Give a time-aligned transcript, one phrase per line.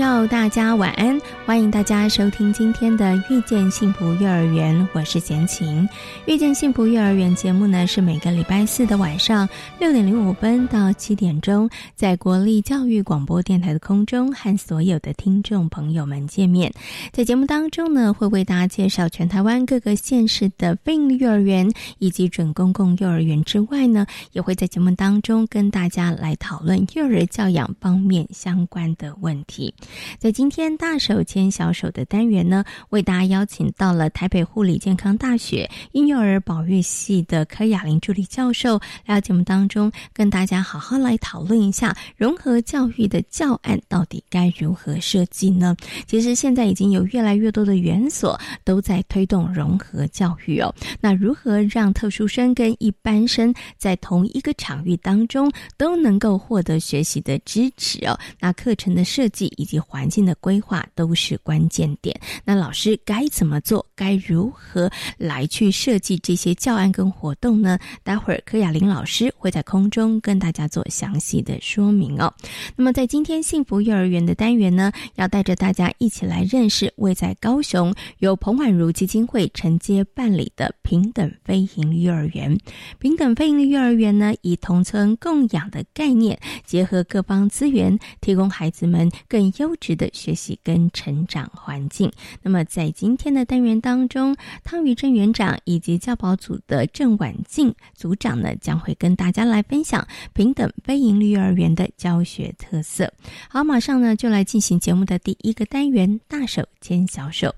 [0.00, 1.20] 要，大家晚安！
[1.50, 5.82] 欢迎大家收听今天的《遇见幸福幼儿园》，我是贤琴。
[6.24, 9.48] 《遇见幸福幼儿园》节目呢，是每个礼拜四的晚上
[9.80, 16.72] 六点零五分到七点钟，在国立教育广播电台的空中和所有的听众朋友们见面。
[17.10, 29.74] 在节目当中呢，会为大家介绍全台湾各个县市的非营利幼儿园以及准公共幼儿园之外呢，也会在节目当中跟大家来讨论幼儿教养方面相关的问题。
[30.16, 45.76] 在今天大手前小手的单元呢，为大家邀请到了台北护理健康大学婴幼儿保育系的柯雅玲助理教授来到节目当中，跟大家好好来讨论一下融合教育的教案到底该如何设计呢？
[46.08, 50.74] 其实现在已经有越来越多的园所都在推动融合教育哦。
[51.00, 58.18] 那如何让特殊生跟一般生在同一个场域当中都能够获得学习的支持哦？
[58.40, 59.52] 那课程的设计。
[59.60, 62.18] 以及环境的规划都是是关键点。
[62.44, 63.86] 那老师该怎么做？
[63.94, 67.78] 该如何来去设计这些教案跟活动呢？
[68.02, 72.32] 待会儿柯雅玲老师会在空中跟大家做详细的说明哦。
[72.74, 82.58] 那么在今天幸福幼儿园的单元呢，要带着大家一起来认识位在高雄由彭婉如基金会承接办理的平等非营利幼儿园。
[82.98, 92.10] 平等非营利幼儿园呢，以同村共养的概念，结合各方资源，提供孩子们更优质的学习跟成成长环境。
[92.40, 103.12] 那么，在今天的单元当中，汤宇正园长以及教保组的郑婉静组长呢，将会跟大家来分享平等非营利幼儿园的教学特色。
[103.48, 107.52] 好，马上呢就来进行节目的第一个单元——大手牵小手。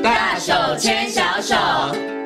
[0.00, 2.19] 大手牵小手。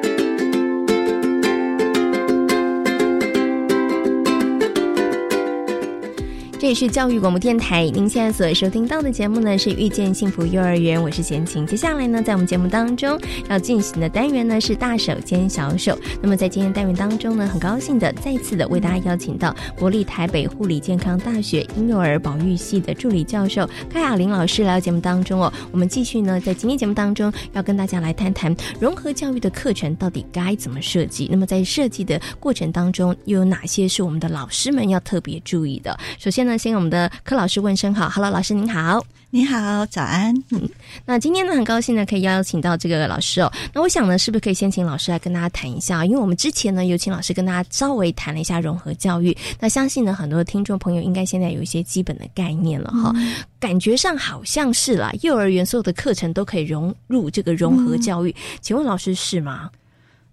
[6.65, 11.67] 这里是教育广播电台，您现在所收听到的节目呢是《遇见幸福幼儿园》，我是贤琴。
[11.67, 13.21] 接下来呢，在我们节目当中
[13.51, 15.95] 要进行的单元呢是大手牵小手。
[16.23, 25.53] 那么在今天单元当中呢，很高兴的再次的为大家邀请到国立台北护理健康大学婴幼儿保育系的助理教授柯雅玲老师来到节目当中哦。
[25.71, 31.29] 我们继续呢，在今天节目当中要跟大家来谈谈融合教育的课程到底该怎么设计。
[31.31, 35.95] 那么在设计的过程当中，又有哪些是我们的老师们要特别注意的？
[36.19, 36.54] 首先呢。
[36.57, 40.35] 先跟我们的柯老师问声好，Hello，老师您好，你好，早安。
[40.51, 40.69] 嗯，
[41.05, 43.53] 那今天呢，很高兴呢，可以邀请到这个老师哦。
[43.73, 46.05] 那我想呢，是不是可以先请老师来跟大家谈一下？
[46.05, 49.37] 因为我们之前呢，有请老师跟大家稍微谈了一下融合教育。
[49.59, 53.13] 那相信呢，很多听众朋友应该现在有一些基本的概念了哈。
[53.59, 58.35] 感觉上好像是啦，幼儿园所有的课程都可以融入这个融合教育。
[58.61, 59.71] 请问老师是吗？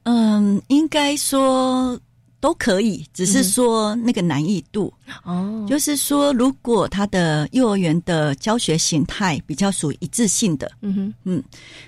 [0.03, 1.99] 嗯，应该说。
[2.41, 4.91] 都可以，只是说那个难易度。
[5.23, 11.43] 哦，就是说，如果他的幼儿园的教学形态比较属于一致性的，嗯哼，嗯，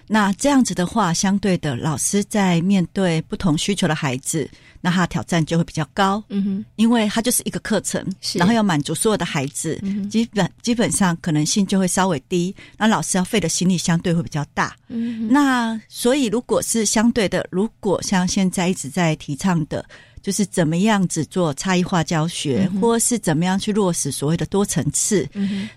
[0.07, 4.47] 那这样子的话，相对的，老师在面对不同需求的孩子，
[4.81, 9.81] 那他挑战就会比较高，嗯哼，因为他就是一个课程，然后要满足所有的孩子，
[10.11, 19.83] 基本基本上可能性就会稍微低，那老师要费的心力相对会比较大，嗯，那所以如果是相对的，如果像现在一直在提倡的。
[20.23, 25.27] 就是怎么样子做差异化教学，或是怎么样去落实所谓的多层次。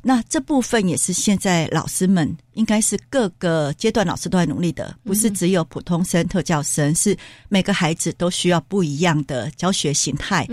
[0.01, 7.15] 那这部分也是现在老师们应该是各个阶段老师都在努力的，不是只有普通生、特教生，是
[7.48, 10.47] 每个孩子都需要不一样的教学形态。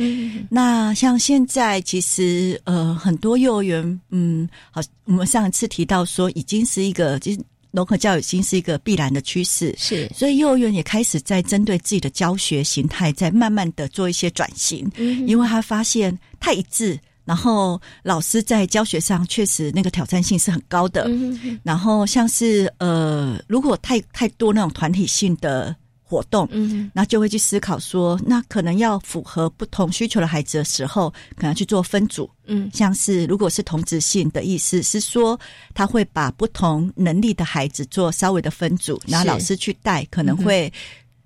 [0.49, 7.39] 那像现在其实呃很多幼儿园，嗯，好，我们上一次提到说已经是一个就是。
[7.73, 25.75] 融合教育已经是一个必然的趋势，是，所以幼儿园也开始在针对自己的教学形态，在慢慢的做一些转型，嗯，因为他发现太一致，然后老师在教学上确实那个挑战性是很高的，嗯，然后像是呃，如果太太多那种团体性的。
[26.13, 35.39] 活动，嗯，那就会去思考说，那可能要符合不同需求的孩子的时候，可能去做分组，嗯，像是如果是同质性的意思是说，
[35.73, 40.71] 他会把不同能力的孩子做稍微的分组，然后老师去带，可能会。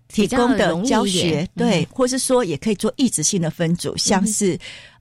[0.09, 4.57] 提供的教学对，或是说也可以做一直性的分组，像是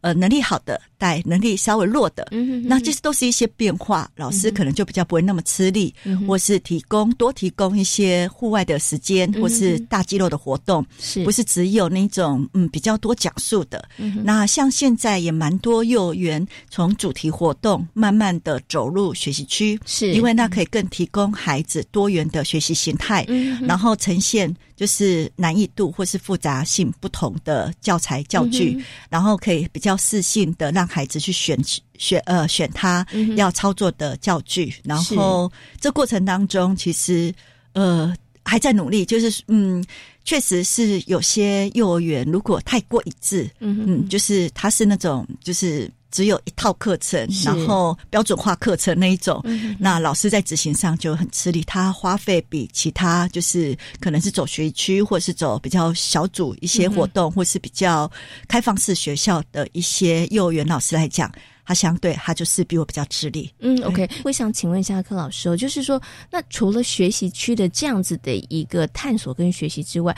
[0.06, 2.28] 呃能力好的带能力稍微弱的，
[2.64, 5.92] 那这些都是一些变化，老师可能就比较不会那么吃力，
[6.28, 11.24] 或是提供多提供一些户外的时间，或是大肌肉的活动，是。
[11.24, 13.84] 不是只有那种嗯比较多讲述的？
[14.22, 20.12] 那像现在也蛮多幼儿园从主题活动慢慢的走入学习区，是。
[20.12, 23.26] 因为那可以更提供孩子多元的学习形态，
[23.66, 24.54] 然后呈现。
[24.76, 31.58] 就是难易度或是复杂性不同的教材教具，然后可以比较适性的让孩子去选
[31.98, 33.06] 选呃选他
[33.36, 35.50] 要操作的教具，然后
[35.80, 37.34] 这过程当中其实
[37.72, 38.14] 呃
[38.44, 39.84] 还在努力，就是嗯
[40.24, 45.90] 确实是有些幼儿园如果太过一致，嗯嗯，就是他是那种就是。
[46.10, 49.42] 只有一套课程，然后标准化课程那一种，
[49.78, 51.62] 那老师在执行上就很吃力。
[51.64, 58.10] 他花费比其他就是可能是走学区，或是走比较小组一些活动，或是比较
[58.48, 61.30] 开放式学校的一些幼儿园老师来讲，
[61.64, 63.52] 他相对他就是比我比较吃力。
[63.60, 66.00] 嗯，OK，我想请问一下柯老师，就是说，
[66.30, 70.16] 那除了学习区的这样子的一个探索跟学习之外。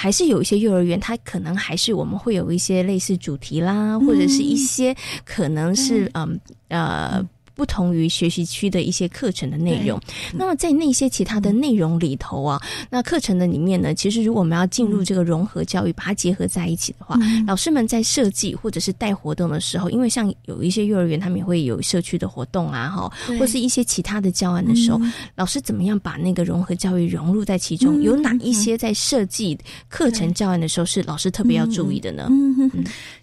[0.00, 7.28] 还是有一些幼儿园，它可能还是我们会有一些类似主题啦，或者是一些可能是嗯呃。
[7.60, 10.00] 不同于学习区的一些课程的内容，
[10.32, 12.58] 那么在那些其他的内容里头啊，
[12.88, 24.98] 那课程的里面呢，其实如果我们要进入这个融合教育，把它结合在一起的话，老师们在设计或者是带活动的时候，因为像有一些幼儿园，他们也会有社区的活动啊，哈，或是一些其他的教案的时候，
[25.34, 28.00] 老师怎么样把那个融合教育融入在其中？
[28.00, 29.58] 有哪一些在设计
[29.90, 32.26] 课程教案的时候是老师特别要注意的呢？
[32.30, 32.70] 嗯，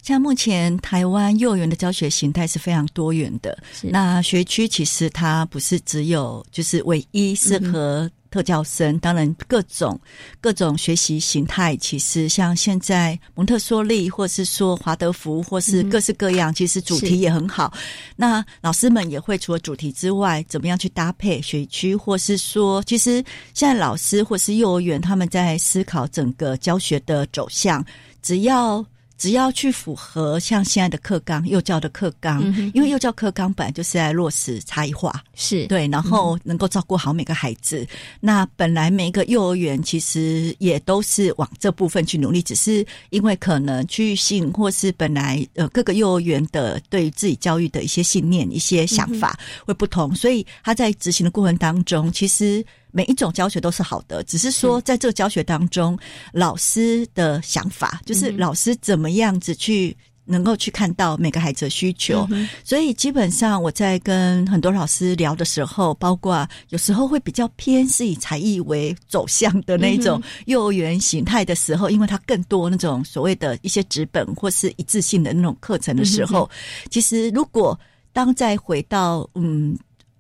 [0.04, 4.22] 像目前台湾幼儿园的教学形态是非常多元的，那。
[4.28, 9.98] 学区其实它不是只有就是唯一适合特教生，当然各种
[10.42, 17.72] 各种学习形态，其实像现在蒙特梭利，或是说华德福，或是各式各样，其实主题也很好。
[18.18, 27.82] 那老师们也会除了主题之外，怎么样去搭配学区，或是说，其实现在老师或是幼儿园他们在思考整个教学的走向，
[28.22, 28.86] 只要。
[29.18, 32.44] 只要去符合像现在的课纲，幼教的课纲，
[32.74, 37.86] 因为幼教课纲本来就是在落实差异化，是对，然后能够照顾好每个孩子。
[38.20, 52.64] 那本来每一个幼儿园其实也都是往这部分去努力，只是因为可能区域性或是本来呃各个幼儿园的对于自己教育的一些信念、一些想法会不同，所以他在执行的过程当中，其实。
[52.98, 55.96] 每一种教学都是好的，只是说在这个教学当中，
[56.32, 59.96] 老师的想法就是老师怎么样子去
[60.26, 62.28] 能够去看到每个孩子的需求。
[62.64, 76.50] 所以基本上我在跟很多老师聊的时候，包括有时候会比较偏是以才艺为走向的那种幼儿园形态的时候，因为它更多那种所谓的一些纸本或是一致性的那种课程的时候，
[76.90, 77.80] 其实如果
[78.12, 79.78] 当再回到嗯。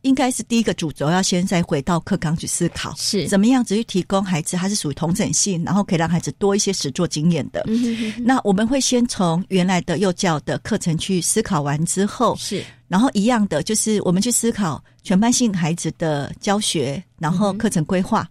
[0.07, 3.27] 应该是第一个主轴，要先再回到课纲去思考，是。
[3.27, 7.63] 怎么样子去提供孩子，他是属于同整性，然后可以让孩子多一些实作经验的。
[8.17, 18.27] 那我们会先从原来的幼教的课程去思考完之后，是，然后一样的就是我们去思考全班性孩子的教学，然后课程规划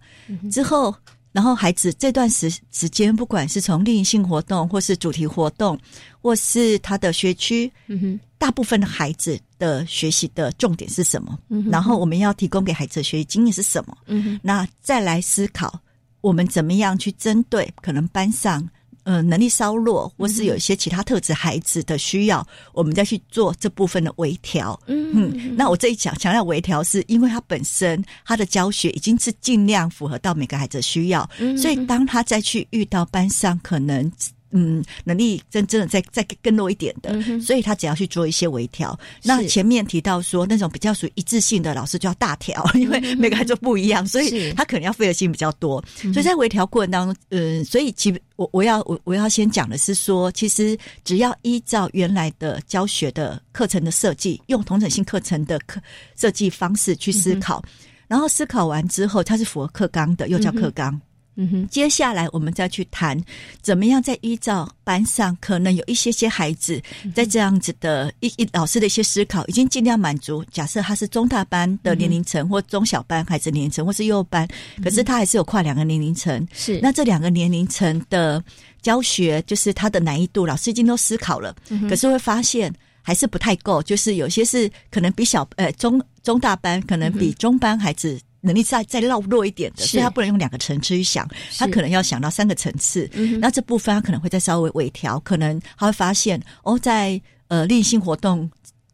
[0.51, 0.93] 之后。
[1.33, 5.77] 然后孩子这段时时间，不管是从例性活动，或是主题活动，
[6.19, 11.37] 或是他的学区，嗯哼，大部分的孩子的学习的重点是什么？
[11.49, 13.97] 嗯，然后我们要提供给孩子的学习经验是什么？
[14.07, 15.79] 嗯，那再来思考
[16.21, 18.67] 我们怎么样去针对可能班上。
[19.03, 24.77] 呃，能力稍弱，或是有一些其他特质孩子的需要，我们再去做这部分的微调。
[24.87, 31.25] 嗯，那我这一讲强调微调，是因为他本身他的教学已经是尽量符合到每个孩子的需要，
[31.57, 34.11] 所以当他再去遇到班上可能。
[34.51, 38.97] 嗯，能力真真的再再更弱一点的，所以他只要去做一些微调。
[39.23, 45.83] 那前面提到说那种比较属于一致性的老师就要大调，因为每个孩子不一样，所以他可能要费的心比较多。
[46.13, 55.81] 所以在微调过程当中，嗯，所以其我我要我我要先讲的是说，其实只要依照原来的教学的课程的设计，用同整性课程的课
[56.15, 57.63] 设计方式去思考，
[58.07, 60.99] 然后思考完之后，它是符合课纲的又叫课纲。
[61.39, 63.15] 嗯哼，接下来我们再去谈
[63.61, 66.81] 怎么样在依照班上可能有一些些孩子
[67.13, 70.43] 在这样子的一一老师的一些思考，已经尽量满足。
[70.51, 74.47] 假设他是中大班的年龄层，或中小班孩子年龄层，或是幼班，
[74.83, 76.45] 可是他还是有跨两个年龄层。
[76.53, 78.43] 是那这两个年龄层的
[78.81, 81.55] 教学，就是他的难易度，老师已经都思考了，
[81.87, 83.83] 可是会发现还是不太够。
[83.83, 88.19] 就是有些是可能比小呃中中大班，可能比中班孩子。
[88.41, 91.27] 能力再再落弱一点的，所以他不能用两个层次去想，
[91.57, 93.09] 他可能要想到三个层次。
[93.39, 98.49] 那这部分他可能会再稍微微调，可能他会发现哦，在呃例行活动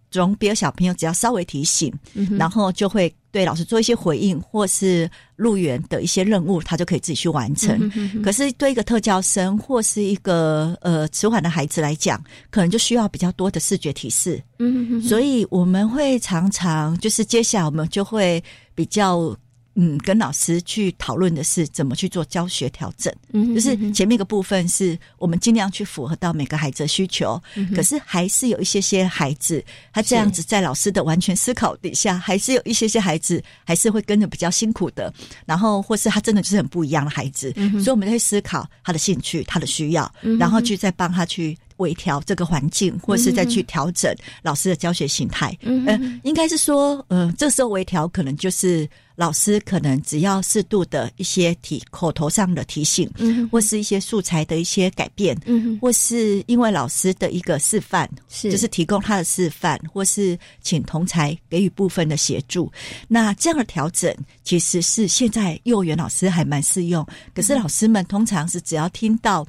[0.09, 1.93] 中，别的小朋友只要稍微提醒，
[2.37, 7.91] 然后就会对老师做一些回应，或是入园的一些任务，他就可以自己去完成。
[8.23, 14.39] 可是对一个特教生或是一个呃迟缓的孩子来讲，可能就需要比较多的视觉提示。
[14.59, 18.41] 嗯，所以我们会常常就是接下来我们就会
[18.75, 19.35] 比较。
[19.75, 23.13] 嗯，跟老师去讨论的是怎么去做教学调整。
[23.31, 35.13] 嗯，就是前面一个部分是我们尽量去符合到每个孩子的需求，嗯可是还是有一些些孩子，他这样子在老师的完全思考底下，还是有一些些孩子还是会跟着比较辛苦的。
[35.45, 41.57] 然后或是他真的就是很不一样的孩子，嗯所以我们会思考他的兴趣、他的需要，然后去再帮他去。
[41.77, 45.57] 微调这个环境，或是再去调整老师的教学形态。
[45.61, 62.71] 嗯，应该是说，呃，这时候微调可能就是老师可能只要适度的一些提口头上的提醒，嗯，或是一些素材的一些改变，嗯，或是因为老师的一个示范，是就是提供他的示范，或是请同才给予部分的协助。
[63.07, 64.13] 那这样的调整
[64.43, 69.45] 其实是现在幼儿园老师还蛮适用，可是老师们通常是只要听到，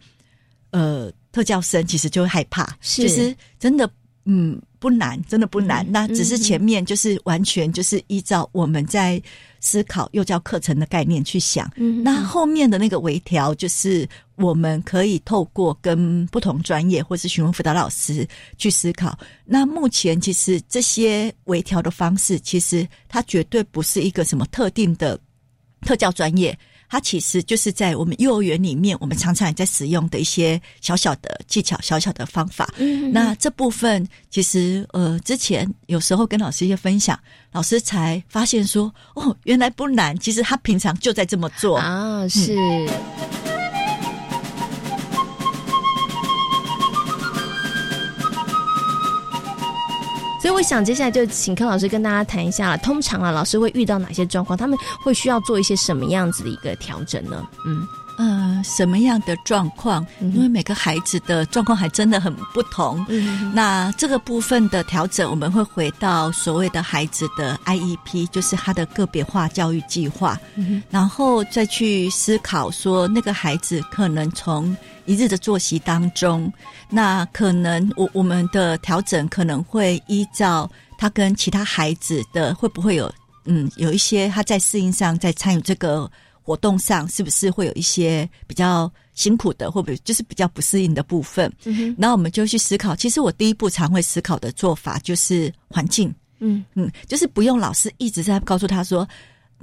[0.71, 1.11] 呃。
[1.35, 3.91] 特教生其实就会害怕，其实真的，
[4.25, 5.85] 嗯，不难，真的不难。
[5.91, 9.21] 那只是前面就是完全就是依照我们在
[9.59, 11.69] 思考幼教课程的概念去想。
[12.05, 18.25] 那后面的那个微调，就是我们可以透过跟不同专业或是询问辅导老师
[18.57, 19.19] 去思考。
[19.45, 25.19] 那目前其实这些微调的方式，其实它绝对不是一个什么特定的
[25.81, 26.57] 特教专业。
[26.95, 32.73] 它其实就是在我们幼儿园里面，我们常常也在使用的一些小小的技巧、小小的方法。
[32.79, 37.19] 嗯，那这部分其实呃，之前有时候跟老师一些分享，
[37.51, 42.57] 老师才发现说，哦，原来不难，其实他平常就在这么做啊，是。
[50.45, 52.77] 所以我想接下来就请柯老师跟大家谈一下了。
[52.77, 54.55] 通常啊，老师会遇到哪些状况？
[54.55, 57.49] 他们会需要做一些什么样子的一个调整呢？
[57.65, 57.89] 嗯。
[58.19, 60.07] 呃，什么样的状况？
[60.21, 63.05] 因为每个孩子的状况还真的很不同。
[63.55, 70.39] 那这个部分的调整，我们会回到所谓的孩子的 IEP，就是他的个别化教育计划，
[70.91, 76.53] 然后再去思考说，那个孩子可能从一日的作息当中，
[76.89, 83.13] 那可能我我们的调整可能会依照他跟其他孩子的会不会有
[83.45, 86.11] 嗯有一些他在适应上在参与这个。
[86.47, 91.51] 活动上是不是会有一些比较辛苦的，或者就是比较不适应的部分？
[91.65, 92.95] 嗯然后我们就去思考。
[92.95, 96.15] 其实我第一步常会思考的做法就是环境。
[96.41, 99.09] 嗯嗯，就是不用老师一直在告诉他说。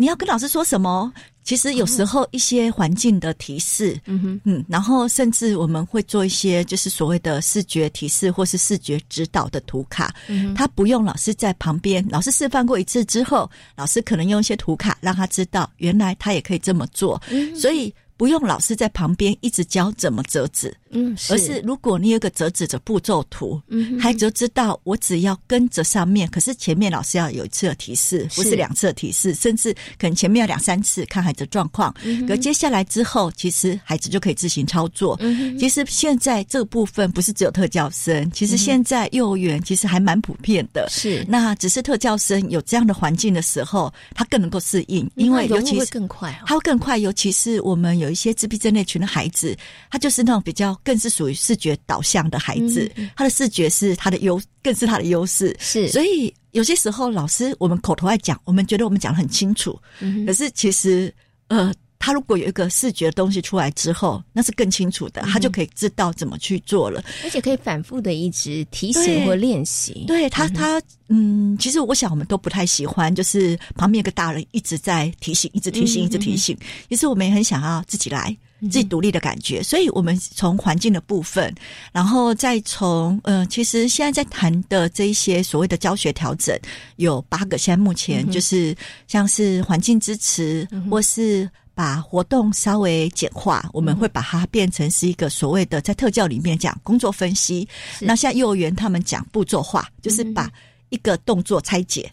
[0.02, 1.14] 你要跟老师说什么？
[1.44, 17.22] 其实有时候一些环境的提示，嗯哼，嗯，然后甚至我们会做一些就是所谓的视觉提示或是视觉指导的图卡，嗯，他不用老师在旁边，老师示范过一次之后，老师可能用一些图卡让他知道，原来他也可以这么做，
[17.56, 17.94] 所以。
[18.22, 31.92] 不用老师在旁边一直教怎么折纸，嗯，而是如果你有个折纸的步骤图，嗯，孩子就知道我只要跟着上面，可是前面老师要有一次的提示，不是两次的提示，甚至可能前面要两三次看孩子状况，
[32.28, 35.18] 可接下来之后，其实孩子就可以自行操作。
[35.22, 41.26] 嗯其实现在这个部分不是只有特教生，其实现在幼儿园其实还蛮普遍的，是。
[41.28, 48.11] 那只是特教生有这样的环境的时候，他更能够适应，因为尤其是更快，他会更快，尤其是我们有。
[48.12, 49.58] 一些自闭症那群的孩子，
[49.90, 55.56] 他就是那种比较更是属于视觉导向的孩子，他的视觉是他的优，更是他的优势。
[55.60, 59.80] 是，所以有些时候老师我们口头爱讲，我们觉得我们讲的很清楚，
[60.26, 61.14] 可是其实
[61.48, 61.74] 呃。
[62.02, 70.06] 他如果有一个视觉的东西出来之后，那是更清楚的，他就可以知道怎么去做了，而且可以反复的一直提醒或练习。
[70.08, 76.58] 对他，他嗯，其实我想我们都不太喜欢，就是旁边有个大人一直在提醒，一直提醒，一直提醒。
[76.90, 78.36] 其实我们也很想要自己来。
[78.62, 81.52] 自己独立的感觉，所以我们从环境的部分，
[81.92, 86.56] 然后再从呃，其实现在在谈的这一些所谓的教学调整，
[86.98, 87.58] 有八个。
[87.58, 88.78] 现在目前就是
[89.08, 91.50] 像是环境支持，或是
[91.82, 97.68] 把活动稍微简化，我们会把它变成是一个所谓的在特教里面讲工作分析。
[98.00, 100.48] 那像幼儿园他们讲步骤化，就是把
[100.90, 102.08] 一个动作拆解，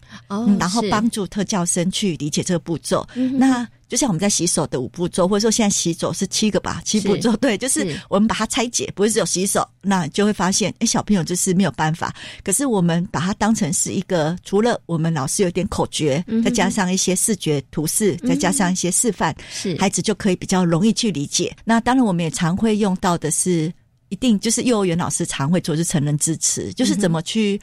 [0.57, 3.07] 然后帮助特教生去理解这个步骤。
[3.13, 7.35] 那就像我们在洗手的五步骤，或者说现在洗手是七个吧，七步骤。
[7.37, 12.13] 对，就是我们把它拆解，不是只有洗手，那就会发现，哎，小朋友就是没有办法。
[12.43, 21.55] 可是我们把它当成是一个，除了我们老师有点口诀，再加上一些视觉图示，再加上一些示范，是孩子就可以比较容易去理解。
[21.65, 23.73] 那当然，我们也常会用到的是，
[24.09, 27.59] 一定就是幼儿园老师常会做是成人支持，就是怎么去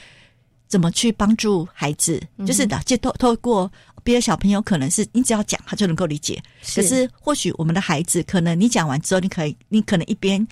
[0.69, 3.71] 怎么去帮助孩子，就是的，就透透过。
[4.05, 6.41] 别的小朋友可能是你只要讲他就能够理解，
[6.77, 10.47] 可是或许我们的孩子可能你讲完之后，你可以你可能一边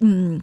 [0.00, 0.38] 嗯，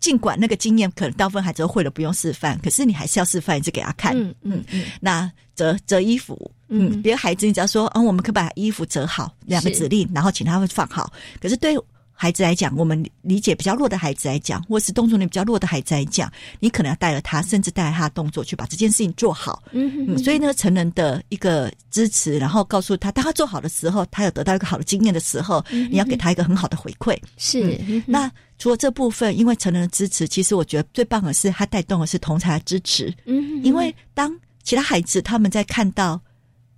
[0.00, 4.18] 尽管那个经验可能大部分孩子都会了，不用示范，可是你还是要示范一次给他看。
[4.18, 4.86] 嗯嗯嗯。
[4.98, 11.12] 那折折衣服，嗯，别的孩子你只要说，嗯，我们可以把衣服折好，两个指令，然后请他会放好。
[11.38, 11.76] 可是对。
[12.20, 19.62] 孩子来讲，我们理解比较弱的孩子来讲，或是动作能力比较弱的孩子来讲，你可能要带着他，甚至带着他的动作去把这件事情做好。
[19.70, 27.16] 嗯，所以呢，成人的一个支持，然后告诉他，当他做好的时候，他有得到一个好的经验的时候，你要给他一个很好的回馈。
[27.36, 27.78] 是。
[28.04, 33.14] 那除了这部分，因为成人的支持，其实我觉得最棒的是他带动的是同才的支持。
[33.26, 36.20] 嗯，因为当其他孩子他们在看到，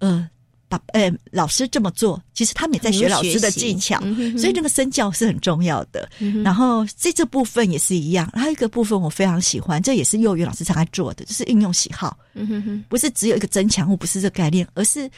[0.00, 0.28] 呃。
[0.70, 3.98] 把呃，老师这么做，其实他们也在学老师的技巧，
[4.38, 6.08] 所以那个身教是很重要的。
[6.44, 12.16] 然后这这部分也是一样，还有一个部分我非常喜欢，这也是幼儿园老师常爱做的，就是运用喜好，
[12.88, 15.10] 不是只有一个增强物，不是这概念，而是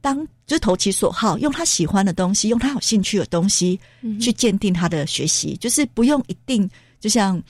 [0.00, 3.80] 当就是投其所好，用他喜欢的东西，用他有兴趣的东西
[4.20, 7.42] 去鉴定他的学习，就是不用一定就像。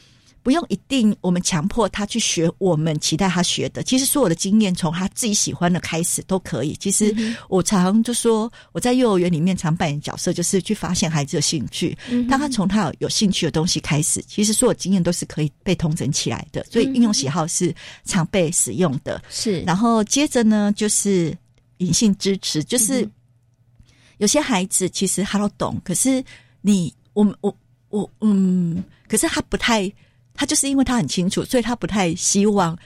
[0.42, 3.80] 不用一定，我们强迫他去学我们期待他学的。
[3.82, 6.74] 其实所有的经验从他自己喜欢的开始都可以。
[6.80, 7.14] 其实
[7.48, 11.96] 我常就说，我在幼儿园里面常扮演角色，就是去发现孩子的兴趣。
[12.28, 16.66] 当他从他有兴趣的东西开始，其实所有经验都是可以被通整起来的。
[16.68, 17.72] 所以应用喜好是
[18.04, 19.22] 常被使用的。
[19.30, 21.32] 是，然后接着呢，就是
[21.76, 23.08] 隐性支持，就是
[24.18, 26.24] 有些孩子其实他都懂，可是
[26.60, 27.56] 你，我们，我，
[27.90, 29.92] 我，嗯，可是他不太。
[30.34, 32.76] 他就是因为他很清楚，所以他不太希望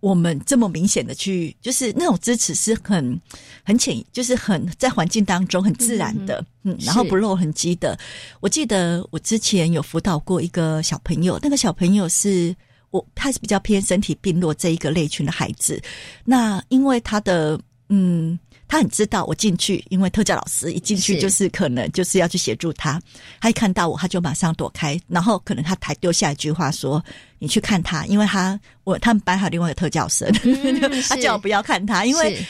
[0.00, 3.20] 我们这么明显的去，就是那种支持是很
[3.64, 7.98] 很浅，就是很在环境当中很自然的，嗯，然后不露痕迹的。
[8.40, 12.54] 我记得我之前有辅导过一个小朋友，那个小朋友是
[12.90, 15.80] 我他是比较偏身体病弱这一个类群的孩子，
[16.24, 18.38] 那因为他的嗯。
[18.72, 22.98] 他很知道我进去，因为特教老师一进去就是可能就是要去协助他。
[23.38, 27.04] 他一看到我，他就马上躲开，然后可能他还丢下一句话说
[27.38, 30.26] ：“你去看他，因为他我他们班还有另外一个特教生，
[31.06, 32.42] 他叫我不要看他，因为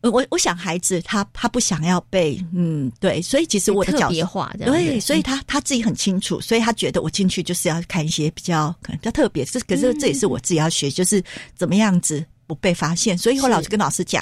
[0.00, 11.22] 我我想孩子他他不想要被嗯对，所以其实我的特别化对，所以他他自己很清楚，所以他觉得我进去就是要看一些比较可能比较特别，这可是这也是我自己要学，就是
[11.54, 13.16] 怎么样子不被发现。
[13.16, 14.20] 所以后来我就跟老师讲。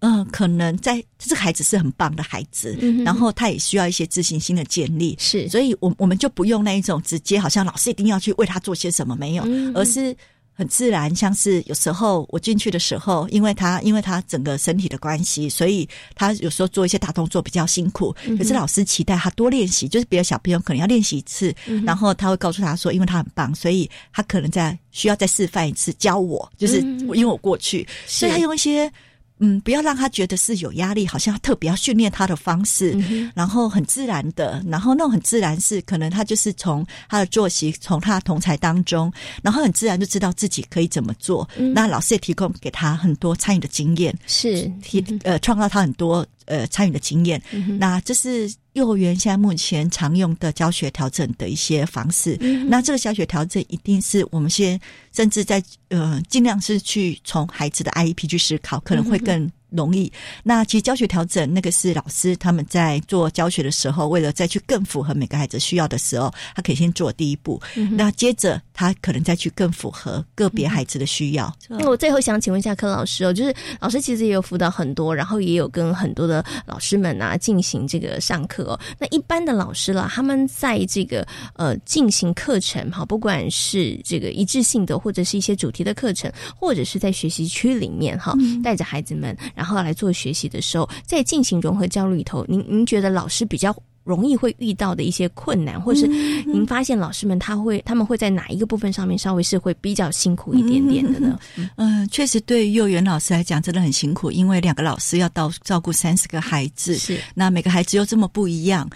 [0.00, 9.42] 嗯，可能在这个孩子是很棒的孩子，然后他也需要一些自信心的建立，是，所以我我们就不用那一种直接好像老师一定要去为他做些什么，没有，
[9.74, 10.14] 而是
[10.52, 21.54] 很自然，像是有时候我进去的时候，因为他因为他整个身体的关系，所以他有时候做一些大动作比较辛苦，可是老师期待他多练习，就是别的小朋友可能要练习一次，
[21.86, 28.92] 然后他会告诉他说，因为他很棒，所以他可能在需要再示范一次教我，就是因为我过去，所以他用一些。
[29.38, 32.96] 嗯，不要让他觉得是有压力，好像特别要训练他的方式，
[33.34, 41.48] 然后很自然的，然后那种很自然是可能他就是从他的作息，从他的同才当中，然后很自然就知道自己可以怎么做。
[41.74, 44.70] 那老师也提供给他很多参与的经验，是。
[44.82, 47.40] 提呃创造他很多呃参与的经验。
[47.78, 48.52] 那这是。
[48.76, 52.36] 幼儿园现在目前常用的教学调整的一些方式，
[52.68, 54.78] 那这个教学调整一定是我们先
[55.14, 59.50] 甚至在呃尽量是去从孩子的 IEP 去思考，可能会更。
[59.70, 60.10] 容易。
[60.44, 67.60] 那其实教学调整那个是老师他们在做教学的时候，为了再去更符合每个孩子需要的时候，他可以先做第一步。
[67.90, 71.50] 那接着他可能再去更符合个别孩子的需要。
[71.66, 78.78] 那我最后想请问一下柯老师哦，就是老师其实也有辅导很多，然后也有跟很多的老师们啊进行这个上课哦。
[78.98, 89.34] 那一般的老师啦，他们在这个呃进行课程哈，不管是这个一致性的，或者是一些主题的课程，或者是在学习区里面哈，带着孩子们。
[89.54, 93.74] 然后来做学习的时候，在进行融合教育里头，您您觉得老师比较
[94.06, 96.06] 容易会遇到的一些困难，或是
[96.46, 101.38] 您发现老师们他会他们会在哪一个部分上面稍微是会比较辛苦一点点的呢？
[101.74, 108.88] 嗯，确实对幼儿园老师来讲真的很辛苦，因为两个老师要到照顾三十个孩子，是那每个孩子又这么不一样。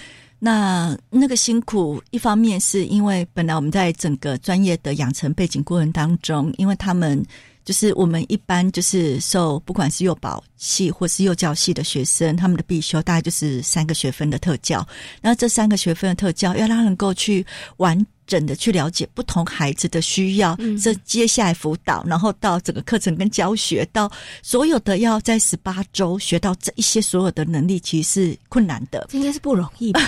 [0.42, 7.22] 那那个辛苦，一方面是因为本来我们在整个专业的养成背景过程当中，因为他们
[7.64, 14.86] 就是我们一般就是受不管是幼保系或是幼教系的学生，他们的必修大概就是三个学分的特教。
[15.20, 17.44] 那这三个学分的特教，要让他能够去
[17.76, 18.06] 完。
[18.26, 24.08] 整的去了解不同孩子的需要，这接下来辅导，然后到整个课程跟教学，到
[24.40, 30.00] 所有的要在十八周学到这一些所有的能力，其实是困难的，应该是不容易吧？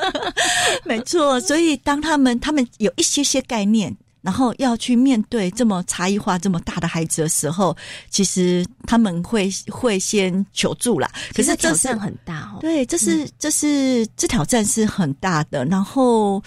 [0.86, 7.76] 没错，所以当他们他们有一些些概念，然后要去面对这么差异化这么大的孩子的时候，
[8.08, 11.10] 其实他们会会先求助啦。
[11.34, 16.42] 可是挑战很大哦，对，这是这是这挑战是很大的，然后。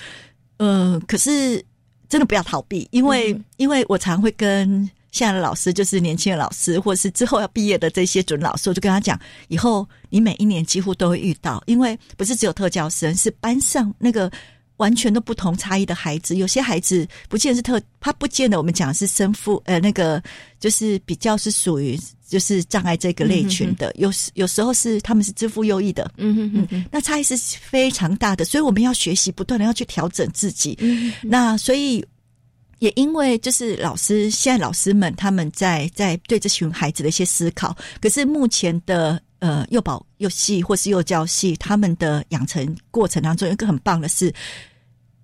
[0.57, 1.61] 呃，可是
[2.07, 14.31] 真的不要逃避，因为因为我常会跟现在的老师，就是年轻的老师，或者是之后要毕业的这些准老师，我就跟他讲，以后你每一年几乎都会遇到，因为不是只有特教生，是班上那个。
[14.83, 20.21] 完全都不同差异的孩子，有些孩子不见是特，他不见得我们讲的是生父，呃，那个
[20.59, 30.77] 就是比较是属于就是障碍这个类群的，有时有时候是他们是自负优异的，嗯嗯嗯，那差异是非常大的，所以我们要学习不断的要去调整自己，
[31.21, 32.05] 那所以
[32.79, 39.21] 也因为就是老师现在老师们他们在在对这群孩子的一些思考，可是目前的。
[39.43, 44.33] 呃，幼保幼系或是幼教系，他们的养成过程当中，有一个很棒的是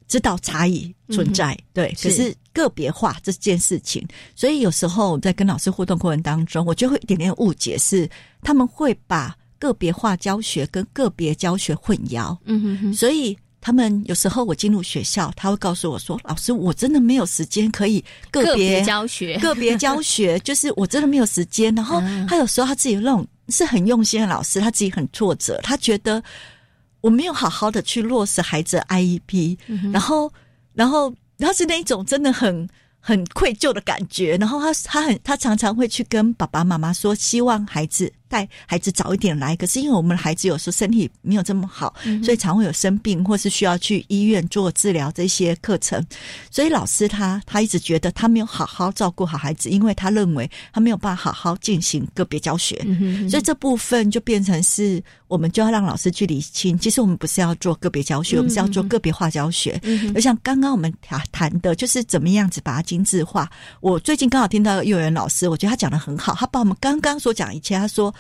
[0.10, 8.10] 知道差异存在，对，可是个别化这件事情，所以有时候在跟老师互动过程当中，我就会一点点误解，是
[8.42, 23.26] 他们会把个别化教学跟个别教学混淆，嗯哼哼，所以他们有时候我进入学校，他会告诉我说：“老师，我真的没有时间可以个别教学，个别教学，就是我真的没有时间。”然后他有时候他自己那种。
[23.52, 26.24] 是很用心的老师，他自己很挫折，他觉得
[27.02, 29.58] 我没有好好的去落实孩子 IEP，
[29.92, 30.32] 然后，
[30.74, 32.68] 然后，然后是那一种真的很。
[33.02, 39.56] 很愧疚的感觉，然后他他很他常常会去跟爸爸妈妈说，希望孩子带孩子早一点来。
[39.56, 46.06] 可是因为我们的孩子有时候身体没有这么好，所以常会有生病或是需要去医院做治疗这些课程。
[46.52, 52.76] 所以老师他他一直觉得他没有好好照顾好孩子，因为他认为他没有办法好好进行个别教学。
[53.30, 56.78] 所以这部分就变成是我们就要让老师去理清。
[56.78, 59.80] 其实我们不是要做个别教学，我们是要做个别化教学。
[60.14, 62.90] 就像刚刚我们谈谈的，就是怎么样子把它。
[62.90, 63.48] 精致化。
[63.82, 66.34] 我最近刚好听到幼儿园老师，我觉得他讲的很好。
[66.34, 68.12] 他把我们刚刚所讲一切，他说，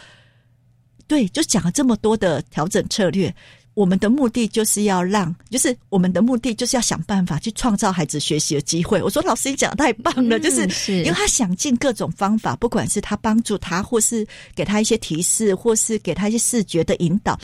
[1.10, 3.34] 对，就讲了这么多的调整策略。
[3.74, 9.02] 我们的目的就是要让，就是我们的目的就是要想办法去创造孩子学习的机会。
[9.02, 17.39] 我说老师，你讲的太棒了，就是因为他想尽各种方法，不管是他帮助他，或是给他一些提示，或是给他一些视觉的引导。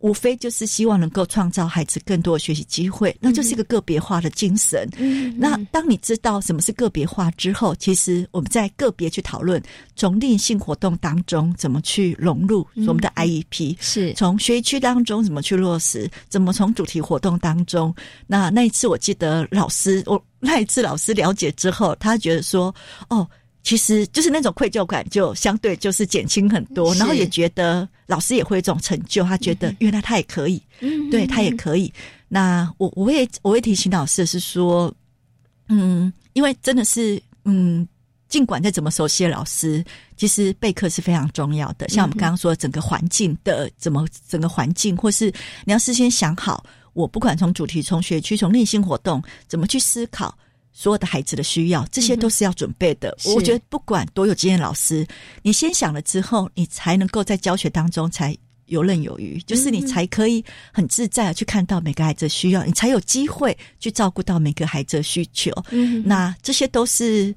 [0.00, 4.88] 无非就是希望能够创造孩子更多的学习机会，那就是一个个别化的精神。
[5.36, 9.62] 那当你知道什么是个别化之后，其实我们在个别去讨论，
[9.94, 17.94] 从例性活动当中怎么去融入我们的 IEP，是从学习区当中怎么去落实，怎么从主题活动当中。
[18.26, 22.74] 那那一次我记得老师，我那一次老师了解之后，他觉得说，
[23.08, 23.28] 哦。
[23.62, 31.92] 其实就是那种愧疚感，就相对就是减轻很多，然后也觉得老师也会有这种成就，他觉得原来他也可以，嗯对他也可以。
[32.26, 34.92] 那我我会我会提醒老师是说，
[35.68, 37.86] 嗯，因为真的是，嗯，
[38.28, 39.84] 尽管再怎么熟悉的老师，
[40.16, 41.88] 其实备课是非常重要的。
[41.88, 45.26] 像我们刚刚说，整个环境的怎么整个环境，或是
[45.64, 50.34] 你要事先想好，我不管从主题、从学区、从内心活动，怎么去思考。
[50.72, 53.16] 所有的孩子的需要，这些都是要准备的。
[53.34, 55.06] 我觉得不管多有经验老师，
[55.42, 65.52] 你先想了之后，你才能够在教学当中才游刃有余，就是你才可以很自在的去看到每个孩子的需要，你才有机会去照顾到每个孩子的需求。
[66.04, 67.34] 那这些都是。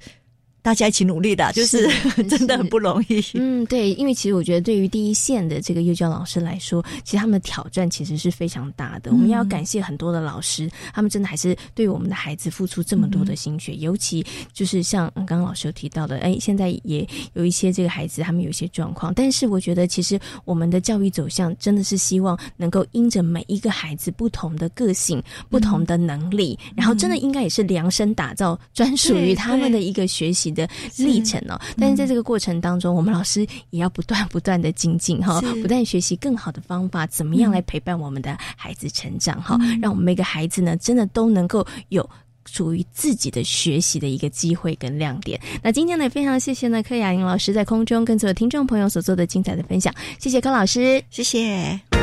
[0.63, 1.87] 大家一起努力的，就是
[2.29, 3.23] 真的很不容易。
[3.33, 9.11] 嗯，对，因为其实我觉得，对于第一线的这个幼教老师来说，其实他们的挑战其实是非常大的。
[9.11, 13.75] 我们要感谢很多的老师，他们真的还是对我们的孩子付出这么多的心血。
[13.75, 19.13] 尤其就是像刚刚老师有提到的，哎，现在也有一些这个孩子，他们有一些状况。
[19.13, 30.52] 但是我觉得，其实我们的教育走向真的是希望能够因着每一个孩子不同的个性、不同的能力，然后真的应该也是量身打造专属于他们的一个学习。
[30.53, 31.59] 的历程哦。
[31.77, 42.07] 但是在这个过程当中，我们老师也要不断不断的精进哈，不断学习更好的方法，怎么样来陪伴我们的孩子成长哈，让我们每个孩子呢，真的都能够有。
[42.45, 45.39] 属于自己的学习的一个机会跟亮点。
[45.63, 52.02] 那今天呢，非常谢谢呢柯雅莹老师在空中跟所有听众朋友所做的精彩的分享，谢谢柯老师，谢谢。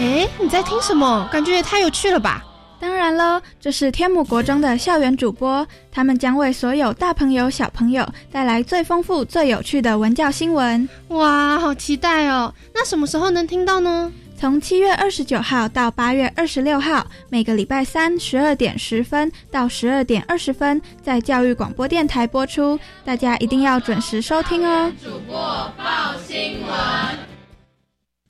[0.00, 1.28] 哎，你在听什么？
[1.30, 2.42] 感觉也太有趣了吧！
[2.80, 10.88] 当然喽，这是天母国中的校园主播，他们将为所有大朋友、小朋友带来最丰富、最有趣的文教新闻。
[11.08, 12.54] 哇，好期待哦！
[12.74, 14.10] 那什么时候能听到呢？
[14.38, 24.90] 从七月二十九号到八月二十六号，每个礼拜三十二点十分到十二点二十分，在教育广播电台播出，大家一定要准时收听哦。
[25.04, 25.36] 主播
[25.76, 27.29] 报新闻。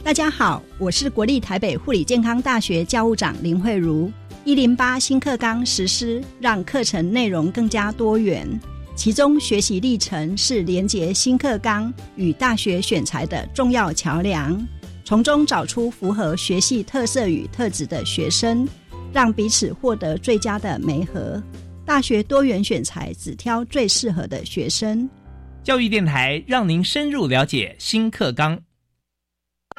[0.03, 4.11] 大家好，我是国立台北护理健康大学教务长林慧茹。
[4.45, 8.49] 一零八新课纲实施，让课程内容更加多元。
[8.97, 14.59] 其中学习历程是连接新课纲与大学选材的重要桥梁，
[15.05, 18.67] 从中找出符合学系特色与特质的学生，
[19.13, 21.41] 让彼此获得最佳的媒合。
[21.85, 25.09] 大学多元选材，只挑最适合的学生。
[25.63, 28.59] 教育电台让您深入了解新课纲。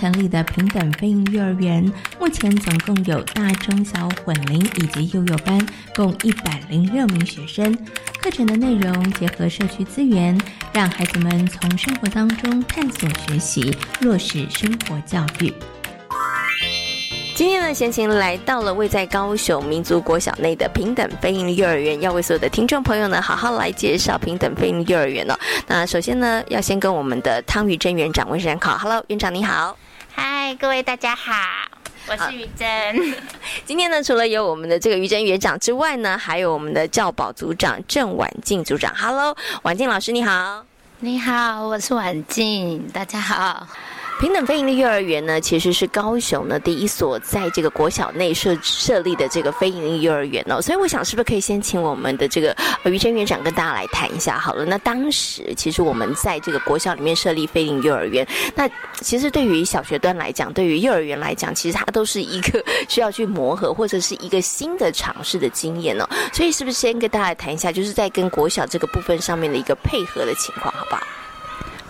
[0.00, 1.84] 成立的平等飞鹰幼儿园，
[2.18, 5.60] 目前总共有大中小混龄以及幼幼班，
[5.94, 7.76] 共一百零六名学生。
[8.18, 10.40] 课程的内容结合社区资源，
[10.72, 15.52] 让孩子们从生活当中探索学习，落实生活教育。
[17.34, 25.38] 今天呢，闲情来到了位在高雄民族国小内的平等飞鹰幼儿园，要为所有的听众朋友呢，好好来介绍平等飞鹰幼儿园哦。
[25.66, 29.76] 那首先呢，要先跟我们的汤玉珍园长问声好，Hello，园长你好，
[30.22, 31.32] 嗨，各位大家好，
[32.06, 33.16] 我是于真。
[33.64, 40.62] 今天呢，除了有我们的这个于真园长之外呢，还有我们的教保组长郑婉静组长，Hello，婉静老师你好，
[40.98, 43.66] 你好，我是婉静，大家好。
[44.20, 52.54] 平等飞行的幼儿园呢，其实是高雄呢第一所在这个国小内设设立的这个飞行幼儿园哦，所以我想是不是可以先请我们的这个
[52.84, 54.66] 于珍园长跟大家来谈一下好了。
[54.66, 58.68] 那当时其实我们在这个国小里面设立飞行幼儿园，那
[59.00, 66.06] 其实对于小学端来讲，对于幼儿园来讲，其实它都是一个需要去磨合或者是一个新的尝试的经验哦。
[66.30, 71.02] 所以是不是先跟大家来谈一下，就是在跟国小这个部分上面的一个配合的情况，好不好？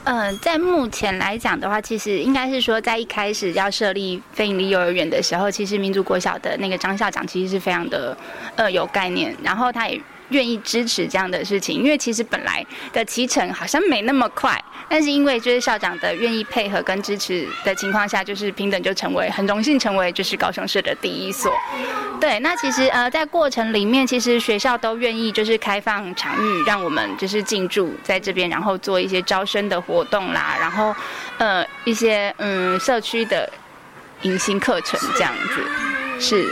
[0.05, 8.17] 嗯，在目前来讲的话，其实应该是说，在一开始要设立非盈利幼儿园的时候，其实民族国小的那个张校长其实是非常的
[8.57, 10.01] 呃有概念，然后他也。
[10.31, 21.53] 愿意支持这样的事情，因为其实本来的骑程好像没那么快，但是因为就是校长的愿意配合跟支持的情况下，就是平等就成为很荣幸成为就是高雄市的第一所。
[22.21, 30.95] 对，那其实呃在过程里面，其实学校都愿意就是开放场域，让我们就是进驻在这边，然后做一些招生的活动啦，然后
[31.39, 33.51] 呃一些嗯社区的
[34.23, 36.49] 迎新课程这样子是。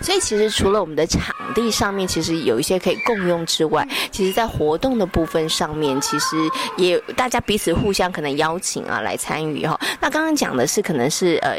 [0.00, 6.36] 所以其实除了我们的场地上面，其实有一些可以共用之外，其实在活动的部分上面，其实
[6.76, 9.78] 也大家彼此互相可能邀请啊来参与哈。
[10.00, 11.56] 那刚刚讲的是可能是呃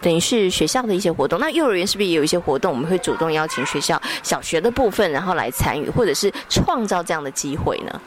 [0.00, 1.38] 等于是学校的一些活动。
[1.38, 2.72] 那幼儿园是不是也有一些活动？
[2.72, 8.00] 我们会主动邀请学校小学的部分，然后来参与，或者是创造这样的机会呢？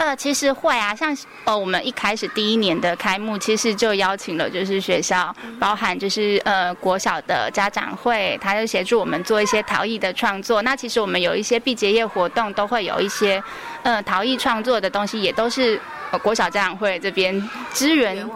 [0.00, 10.62] 呃，其实会啊，像呃，我们一开始第一年的开幕，其实就邀请了就是学校，包含就是呃国小的家长会，他就协助我们做一些陶艺的创作。
[10.62, 13.42] 那其实我们有一些毕节业活动，都会有一些
[13.82, 15.78] 呃陶艺创作的东西，也都是
[16.12, 17.38] 呃国小家长会这边
[17.74, 18.26] 支援。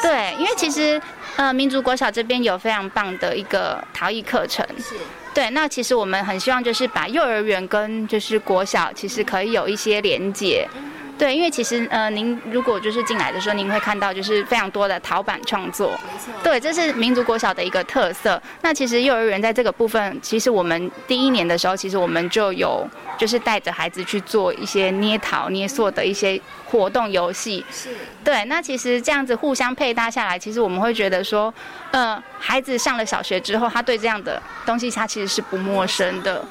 [0.00, 0.98] 对，因为其实
[1.36, 4.66] 呃民族国小这边有非常棒的一个陶艺课程。
[4.78, 4.94] 是。
[5.34, 10.66] 对，那其实我们很希望就是把幼儿园跟就是国小，其实可以有一些连接。
[11.16, 15.90] 对，因为其实呃，您如果就是进来的时候，您会看到就是非常多的陶板创作。
[15.90, 16.32] 没错。
[16.42, 18.40] 对，这是民族国小的一个特色。
[18.62, 27.64] 那其实幼儿园在这个部分，其实我们第一年的时候，其实我们就有就是带着孩子去做一些捏陶捏塑的一些活动游戏。
[27.70, 27.90] 是。
[28.24, 31.52] 对，那其实这样子互相配搭下来，其实我们会觉得说，
[31.92, 36.44] 呃，孩子上了小学之后，他对这样的东西他其实是不陌生的。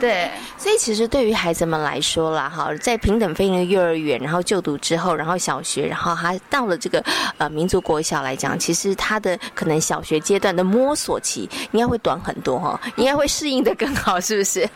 [0.00, 7.04] 对，所以其实对于孩子们来说啦，哈，在平等飞行幼儿园，然后就读之后，然后小学，然后他到了这个
[7.36, 14.66] 呃民族国小来讲，其实他的可能小学阶段的摸索期应该会短很多哈， 应该会适应的更好，是不是？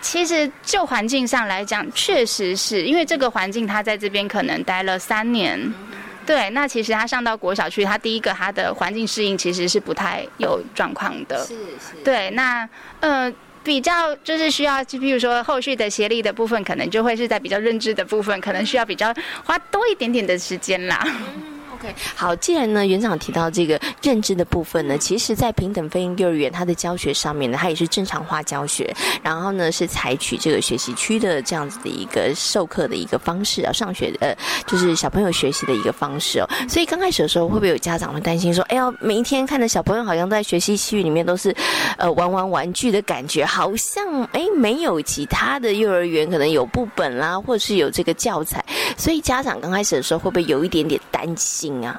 [0.00, 5.72] 其实就环境上来讲，确实是因为这个环境他在这边可能待了三年，
[6.26, 13.32] 对，那其实他上到国小去，他第一个他的环境适应其实是不太有状况的，是是，对，那呃。
[13.64, 21.04] 比较就是需要，就比如说后续的协力的部分，可能就会是在比较认知的部分，可能需要比较花多一点点的时间啦。
[22.14, 34.34] 好，既然呢园长提到这个认知的部分呢，其实，在平等飞行幼儿园它的教学上面呢，它也是正常化教学，然后呢是采取这个学习区的这样子的一个授课的一个方式啊，上学呃
[34.66, 36.48] 就是小朋友学习的一个方式哦。
[36.68, 41.54] 所以刚开始的时候，会不会有家长会担心说，哎呀，每一天看着小朋友好像在学习区域里面都是
[41.98, 48.64] 呃玩玩玩具的感觉，好像哎没有其他的幼儿园可能有部本啦，或者是有这个教材，
[48.96, 51.73] 所以家长刚开始的时候会不会有一点点担心？
[51.82, 51.98] 啊，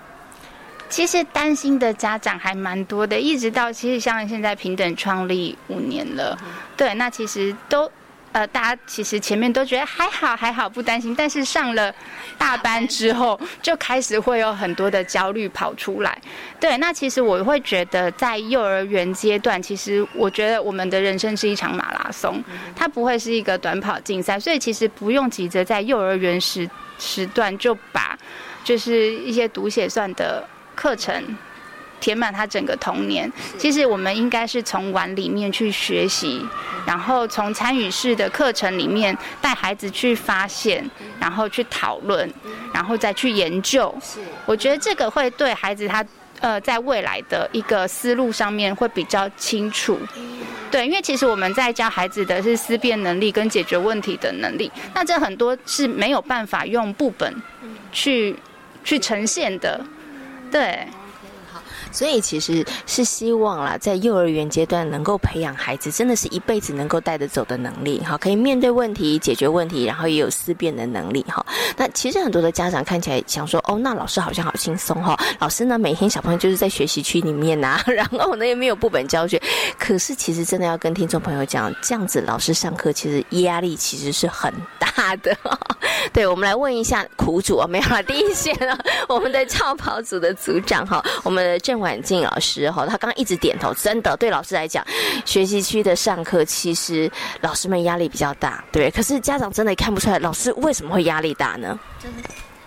[0.88, 6.38] 其实担心的家长还蛮多的，一直到其实像现在平等创立五年了，
[6.77, 7.91] 对，那其实都
[8.31, 11.93] 呃，大家其实前面都觉得还好还好不担心，但是上了
[12.38, 16.21] 大班之后，就开始会有很多的焦虑跑出来。
[16.59, 22.43] 对，那其实我会觉得在幼儿园阶段，其实我觉得我们的人生是一场马拉松，
[22.75, 28.17] 它不会是一个短跑竞赛，所以其实不用急着在幼儿园时时段就把。
[28.65, 30.43] 就是一些读写算的
[30.75, 31.23] 课程，
[32.01, 33.32] 填满他整个童年。
[33.60, 36.43] 其实我们应该是从玩里面去学习，
[36.86, 40.84] 然后从参与式的课程里面带孩子去发现，
[41.19, 42.30] 然后去讨论，
[42.73, 43.95] 然后再去研究。
[44.47, 46.04] 我觉得这个会对孩子他
[46.39, 49.97] 呃在未来的一个思路上面会比较清楚。
[50.71, 57.34] 对，因为其实我们在教孩子的是思辨能力跟解决问题的能力，那这很多是没有办法用部本
[57.93, 58.36] 去。
[58.85, 59.83] 去呈现的，
[60.49, 60.87] 对。
[61.95, 71.45] 所以其实是希望啦，在幼儿园阶段能够培养孩子，真的是一辈子能够带得走的能力，哈，可以面对问题、解决问题，然后也有思辨的能力，哈。
[71.77, 79.41] 那其实很多的家长看起来想说，哦，那老师好像好轻松，哈，老师呢每天小朋友就是在学习区里面呐， 然后呢也没有部本教学，
[79.79, 85.34] 可是其实真的要跟听众朋友讲，这样子老师上课其实压力其实是很大的。
[86.12, 88.77] 对，我们来问一下苦主啊，没有了第一线了，
[89.08, 91.75] 我们的超跑组的组长哈，我们的郑。
[91.85, 94.83] 婉静老师哈，他刚刚一直点头，真的对老师来讲，
[95.23, 97.09] 学习区的上课其实
[97.41, 98.89] 老师们压力比较大，对。
[98.89, 101.79] 可是家长真的看不出来，老师为什么会压力大呢？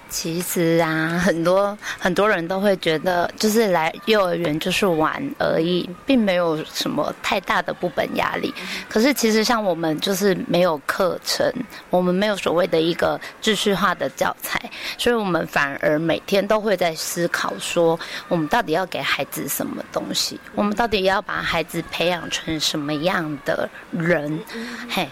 [0.08, 8.52] 其实啊，很多很多人都会觉得，就是来幼儿园就是玩而已，并没有什么太大的部本压力。
[8.88, 11.52] 可是其实像我们就是没有课程，
[11.90, 14.58] 我们没有所谓的一个秩序化的教材，
[14.96, 20.40] 所以我们反而每天都会在思考说，我们到底要给孩子什么东西？
[20.54, 24.40] 我们到底要把孩子培养成什么样的人？
[24.88, 25.06] 嘿，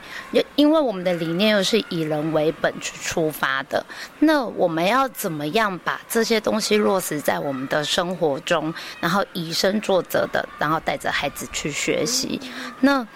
[0.55, 3.85] 因为我们的理念又是以人为本去出发的，
[4.21, 4.86] 那我们。
[4.89, 12.41] 要怎么样把这些东西落实在我们的生活中，然后以身作则的，然后带着孩子去学习。
[12.81, 13.07] 那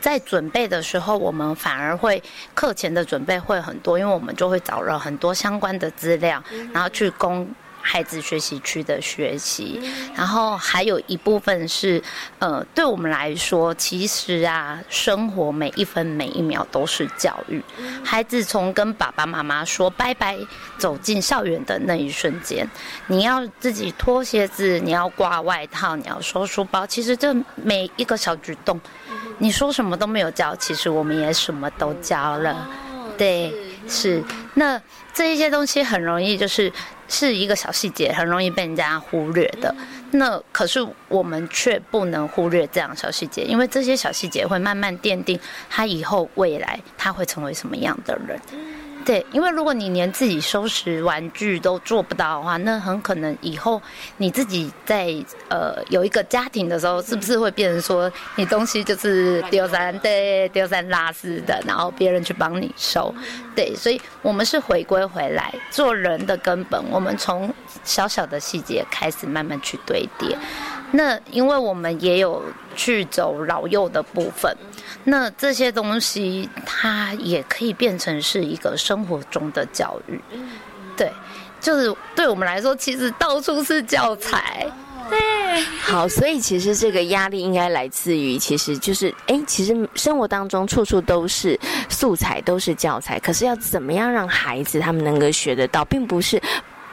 [0.00, 2.22] 在准备的时候，我们反而会
[2.54, 7.48] 课前的准备会很多，因为我们就会找了很多相关的资料，然后去供。
[7.90, 9.80] 孩子学习区的学习，
[10.14, 12.00] 然后还有一部分是，
[12.38, 17.60] 呃，对我们来说，其实啊，生活每一分每一秒都是教育。
[18.04, 20.38] 孩子从跟爸爸妈妈说拜拜，
[20.78, 22.64] 走进校园的那一瞬间，
[23.08, 28.80] 你要自己脱鞋子，你要挂外套，你要收书包，其实这每一个小举动，
[29.38, 32.68] 你说什么都没有教，其实我们也什么都教了。
[33.18, 33.52] 对，
[33.88, 34.22] 是。
[34.54, 34.80] 那
[35.12, 36.72] 这一些东西很容易就是
[37.08, 39.74] 是一个小细节，很容易被人家忽略的。
[40.12, 45.38] 那可是我们却不能忽略这样小细节，因为这些小细节会慢慢奠定
[45.68, 48.40] 他以后未来他会成为什么样的人。
[49.04, 53.80] 对，因为如果你连自己收拾玩具都做不到的话，那很可能以后
[54.18, 55.14] 你自己在
[55.48, 63.14] 呃有一个家庭的时候，是不是会变成说你东西就是丢三 对丢三落四的，然后别人去帮你收？
[63.56, 70.36] 对，所以我们是回归回来做人的根本，我们从小小的细节开始慢慢去堆叠。
[70.92, 72.42] 那因为我们也有
[72.74, 74.54] 去走老幼的部分。
[75.04, 80.20] 那这些东西，它也可以变成是一个生活中的教育，
[80.94, 81.10] 对，
[81.58, 84.66] 就是对我们来说，其实到处是教材，
[85.08, 85.18] 对。
[85.80, 96.40] 好，所以其实这个压力应该来自于，其实就是，哎，其实生活当中处处都是素材，都是教材，可是要怎么样让孩子他们能够学得到，并不是。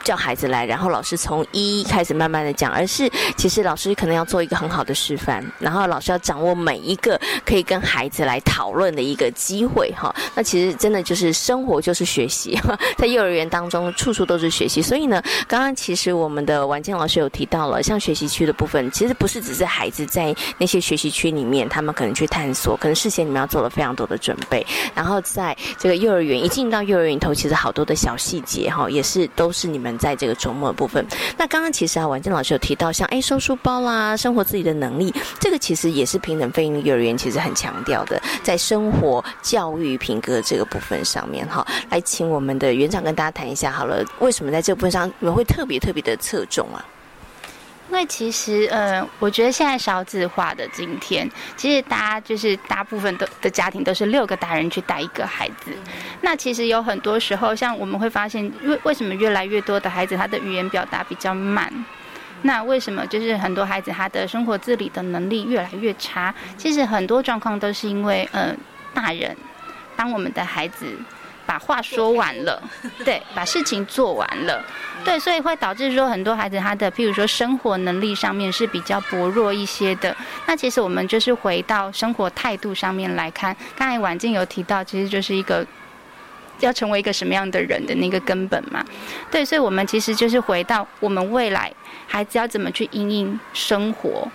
[0.04, 10.14] 叫孩子来，然后老师从一开始慢慢的讲，而是其实老师可能要做一个很好的示范，然后老师要掌握每一个可以跟孩子来讨论的一个机会哈。
[10.34, 12.58] 那其实真的就是生活 就是学习，
[12.96, 14.80] 在幼儿园当中处处都是学习。
[14.80, 29.87] 所以呢，刚刚其实我们的婉健老师有提到了，像学习区的部分，其实不是只是孩子在那些学习区里面，他们可能去探索，可能事先你们要做了非常多的准备，然后在这个幼儿园一进到幼儿园头，其实好多的小细节哈，也是都是你们。
[29.96, 46.84] 在这个周末的部分，那刚刚其实啊，婉静老师有提到，像哎收书包啦，生活自己的能力，这个其实也是平等非营利幼儿园其实很强调的，在生活教育品格这个部分上面哈，来请我们的园长跟大家谈一下好了，为什么在这个部分上你们会特别特别的侧重啊？
[47.90, 55.72] 因为其实，呃，我觉得现在少子化的今天，其实大家就是大部分的的家庭都是六个大人去带一个孩子。
[56.20, 61.72] 那其实有很多时候，像我们会发现，为为什么越来越多的孩子他的语言表达比较慢？
[62.42, 66.34] 那为什么就是很多孩子他的生活自理的能力越来越差？
[66.58, 68.54] 其实很多状况都是因为，呃，
[68.92, 69.34] 大人
[69.96, 70.86] 当我们的孩子。
[71.48, 72.62] 把话说完了，
[73.06, 74.62] 对，把事情做完了，
[75.02, 80.14] 对，所以会导致说很多孩子他的，譬如说生活能力上面是比较薄弱一些的。
[80.44, 85.66] 那其实我们就是回到生活态度上面来看，刚才婉静有提到，其实就是一个
[86.60, 88.84] 要成为一个什么样的人的那个根本嘛。
[89.30, 91.72] 对，所以我们其实就是回到我们未来
[92.06, 94.28] 孩子要怎么去应应生活。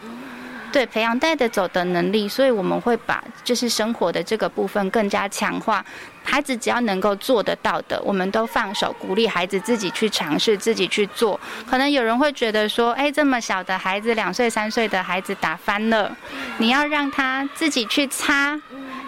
[0.74, 5.86] 对，培养带得走的能力，所以我们会把就是生活的这个部分更加强化。
[6.24, 11.40] 孩子只要能够做得到的，我们都放手鼓励孩子自己去尝试，自己去做。
[11.70, 16.12] 可能有人会觉得说，哎，这么小的孩子，两岁三岁的孩子打翻了，
[16.58, 18.60] 你要让他自己去擦。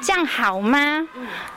[0.02, 1.08] 这样好吗？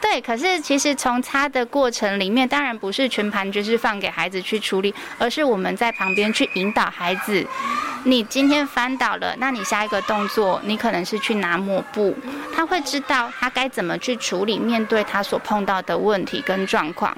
[0.00, 7.46] 对，可是其实从擦的过程里面，当然不是全盘就是放给孩子去处理，而是我们在旁边去引导孩子。
[8.04, 12.16] 你今天翻倒了，那你下一个动作，你可能是去拿抹布，
[12.54, 17.14] 他会知道他该怎么去处理面对他所碰到的问题跟状况。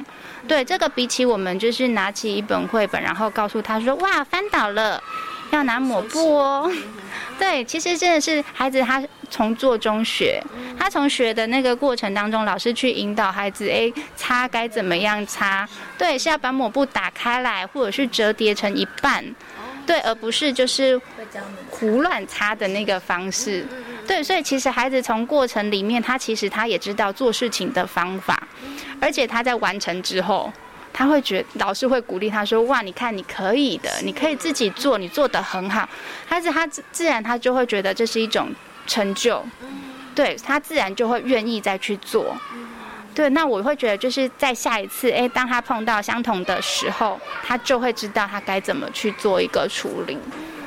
[0.48, 5.00] 对，这个比起我们就是拿起一本绘本，然后告诉他说：“哇，翻倒了，
[5.50, 6.70] 要拿抹布哦。
[7.38, 9.02] ”对，其实真的是孩子他。
[9.32, 10.42] 从做中学，
[10.76, 15.64] 他从学的那个过程当中，老师去引导孩子，哎，擦该怎么样擦？
[15.96, 19.24] 对，是要把抹布打开来，或者是折叠成一半，
[19.86, 21.00] 对，而不是就是
[21.70, 23.64] 胡乱擦的那个方式。
[24.04, 28.48] 对，所以其实孩子从过程里面，他其实他也知道做事情的方法，
[29.00, 30.52] 而且他在完成之后，
[31.00, 35.88] 他会觉老师会鼓励他说：“哇，你看你可以的，你可以自己做，你做得很好。”
[36.28, 38.48] 但是他自自然他就会觉得这是一种。
[38.86, 39.40] 成就，
[40.16, 42.36] 对他自然就会愿意再去做。
[43.14, 50.18] 对，那我会觉得就是在下一次，哎，当他碰到相同的时候，他就会知道他该怎么去做一个处理。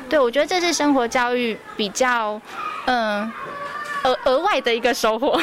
[0.08, 2.40] 对，我觉得这是生活教育比较，
[2.86, 3.30] 嗯，
[4.04, 5.38] 额额外的一个收获。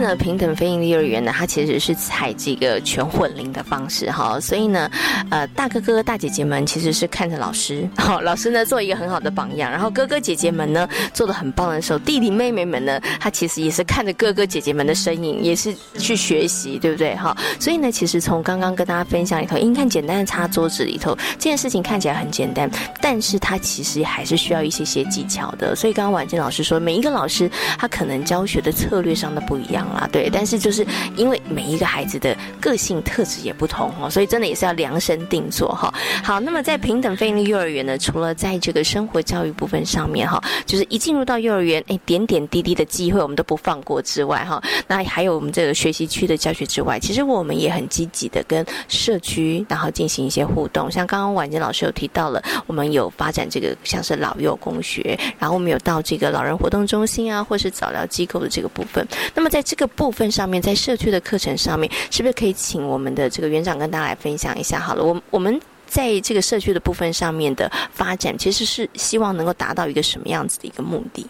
[0.00, 4.90] 呢，平等非营利幼儿园呢，它其实是采这个全混龄的方式哈，所以呢，
[5.30, 17.14] 呃，大哥哥大姐姐们其实是看着老师， 好，老师呢做一个很好的榜样，然后哥哥姐姐们呢做的很棒的时候，弟弟妹妹们呢，他其实也是看着哥哥姐姐们的身影，也是去学习，对不对？
[17.16, 22.70] 哈，所以呢，其实从刚刚跟大家分享里头，应看简单的擦桌子里头，这件事情看起来很简单，
[23.00, 25.74] 但是它其实还是需要一些些技巧的。
[25.74, 30.86] 所以刚刚婉静老师说，每一个老师他可能教学的策略上的不一样啦，对，但是就是
[31.16, 35.92] 因为每一个孩子的个性特质也不同哦，所以真的也是要量身定做哈。
[36.22, 59.06] 好，那么在平等非营利幼儿园呢，除了在这个生活教育部分上面哈，就是一进入到幼儿园，哎，点点滴滴的机会我们都不放过之外哈，那还有我们这个学习区的教学之外，其实我们也很积极的跟社区然后进行一些互动，像刚刚婉珍老师有提到了，我们有发展这个像是老幼共学，然后我们有到这个老人活动中心啊，或是早疗机构的这个部分。
[59.34, 64.78] 那么在这个部分上面，在社区的课程上面，是不是可以请我们的这个园长跟大家来分享一下？
[64.78, 71.24] 好了，我我们在这个社区的部分上面的发展，其实是希望能够达到一个什么样子的一个目的？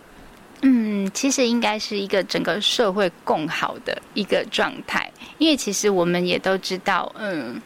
[0.63, 7.61] 嗯，其实应该是一个整个社会共好的一个状态，因为其实我们也都知道，嗯，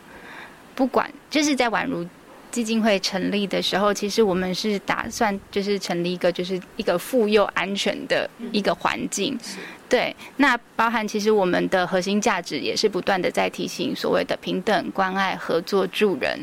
[0.75, 2.07] 不管就是在宛如。
[2.53, 9.37] 基金会成立的时候，其实我们是打算就是成立一个就是一个妇幼安全的一个环境，
[9.89, 10.15] 对。
[10.37, 16.39] 那包含其实我们的核心价值也是不断的在提醒所谓的平等、关爱、合作、助人，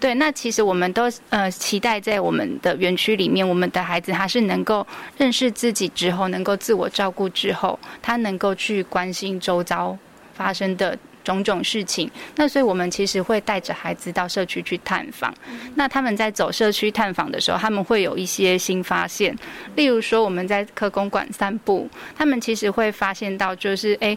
[0.00, 0.12] 对。
[0.16, 4.84] 那其实我们都呃期待在我们的园区里面，我们的孩子他是能够
[5.16, 9.96] 认识自己之后，能够自我照顾之后，他能够去关心周遭
[10.34, 10.98] 发生的。
[11.24, 15.32] 种种事情，那所以我们其实会带着孩子到社区去探访。
[15.74, 19.36] 那他们在走社区探访的时候，他们会有一些新发现。
[19.76, 24.16] 例如说，我们在科公馆散步，他们其实会发现到，就是哎，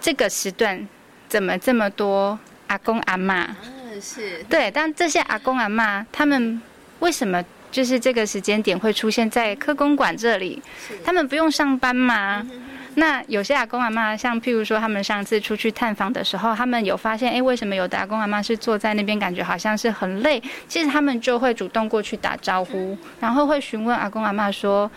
[0.00, 0.88] 这个时段
[1.28, 3.44] 怎么这么多阿公阿妈？
[3.64, 4.70] 嗯，是对。
[4.70, 6.60] 但这些阿公阿妈，他们
[7.00, 10.62] 为什么就是这个时间点会出现在科公馆这里？
[11.04, 12.46] 他们不用上班吗？
[12.94, 20.42] 那有些阿公阿妈，像譬如说，他们上次出去探访的时候，他们有发现，哎，为什么有的阿公阿妈是坐在那边，感觉好像是很累？
[20.68, 24.90] 其实他们就会主动过去打招呼，然后会询问阿公阿妈说：“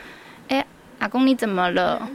[0.49, 0.65] 哎，
[0.99, 2.05] 阿公你怎么了？”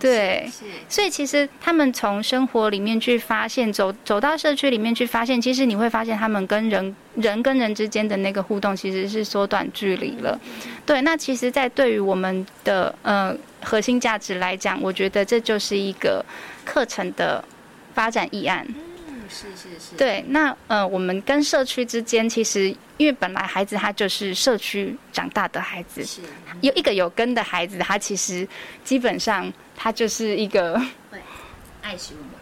[0.00, 0.48] 对，
[0.88, 10.38] 所以其实他们从生活里面去发现，走走到社区里面去发现，其实你会发现他们跟人人跟人之间的那个互动其实是缩短距离了。
[10.86, 16.24] 对，那其实，在对于我们的呃核心价值来讲，我觉得这就是一个
[16.64, 17.44] 课程的
[17.92, 18.66] 发展议案。
[19.28, 26.20] 是是是，对，那呃，我们跟社区之间，其实因为本来孩子他就是社区长大的孩子，是
[26.60, 28.46] 有一个有根的孩子，他其实
[28.84, 30.78] 基本上他就是一个
[31.10, 31.18] 会
[31.82, 32.32] 爱惜我们。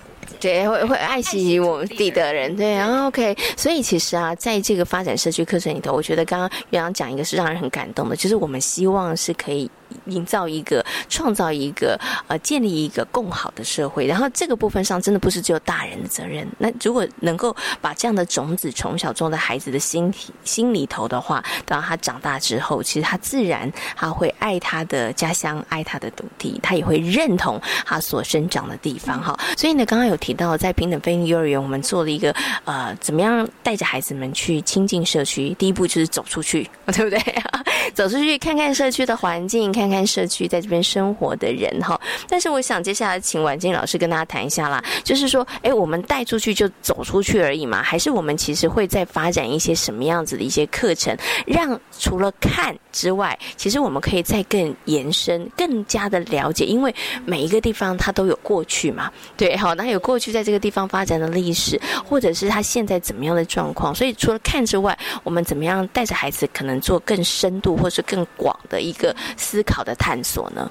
[0.41, 9.71] 对，会会爱惜我们地的人，对，然后 OK，所以其实啊，在这个发展社区课程里头，我觉得刚刚园长讲一个是让人很感动的，就是我们希望是可以。
[10.07, 14.07] 营造一个、创造一个、呃，建立一个更好的社会。
[14.07, 16.47] 然后这个部分上，真的不是只有大人的责任。
[16.59, 29.23] 那如果能够把这样的种子从小种在孩子的心体、心里头的话，等到他长大之后，其实他自然他会爱他的家乡，爱他的土地，他也会认同他所生长的地方。
[29.23, 32.35] 哈，所以呢，刚刚有提到在平等飞行幼儿园，我们做了一个
[32.65, 35.51] 呃，怎么样带着孩子们去亲近社区？
[35.59, 37.21] 第一步就是走出去，对不对？
[37.95, 39.73] 走出去看看社区的环境。
[39.77, 51.15] 看看社区在这边生活的人哈，但是我想接下来请婉静老师跟大家谈一下啦，就是说，哎，我们带出去就走出去而已嘛，还是我们其实会再发展一些什么样子的一些课程，
[51.47, 56.95] 让除了看之外，其实我们可以再更延伸、更加的了解，因为
[57.27, 69.63] 每一个地方它都有过去嘛，对，好，那有过去在这个地方发展的历史，或者是他现在怎么样的状况，所以除了看之外，我们怎么样带着孩子可能做更深度或是更广的一个思。
[69.67, 70.71] 考的探索呢？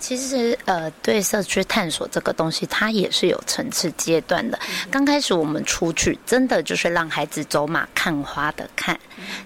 [0.00, 4.58] 其实，呃，对社区探索这个东西，它也是有层次阶段的。
[4.90, 8.98] 刚开始我们出去，真的就是让孩子走马看花的看。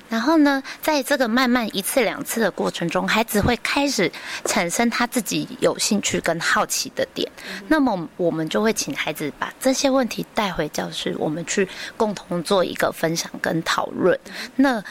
[0.09, 4.11] 然后呢，在这个慢慢一次两次的过程中，孩子会开始
[4.47, 7.31] 产生他自己有兴趣跟好奇的点。
[7.69, 11.69] 那么，我们就会请孩子把这些问题带回教室，我们去
[11.99, 14.19] 共同做一个分享跟讨论。
[14.55, 14.83] 那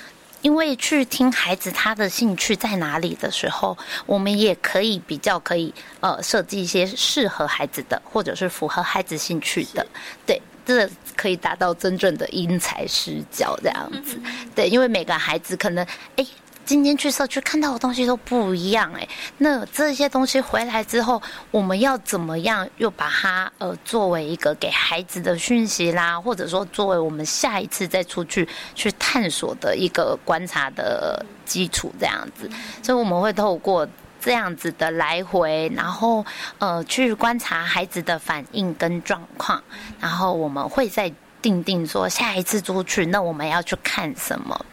[0.46, 3.76] 因为去听孩子他的兴趣在哪里的时候，
[4.06, 9.84] 我们也可以比较可以呃设计一些适合孩子的，或者是符合孩子兴趣的，
[10.24, 14.22] 对，这可以达到真正的因材施教这样子。
[14.54, 15.84] 对，因为每个孩子可能
[16.16, 16.24] 哎
[16.66, 19.08] 今天去社区看到的东西都不一样哎，
[19.38, 32.50] 那这些东西回来之后，我们要怎么样又把它呃作为一个给孩子的讯息啦，或者说作为我们下一次再出去去探索的一个观察的基础这样子，
[32.82, 33.88] 所以我们会透过
[34.20, 36.26] 这样子的来回，然后
[36.58, 39.64] 呃去观察孩子的反应跟状况，
[40.00, 41.14] 然后我们会再
[41.44, 44.66] 定定说下一次出去，那我们要去看什么。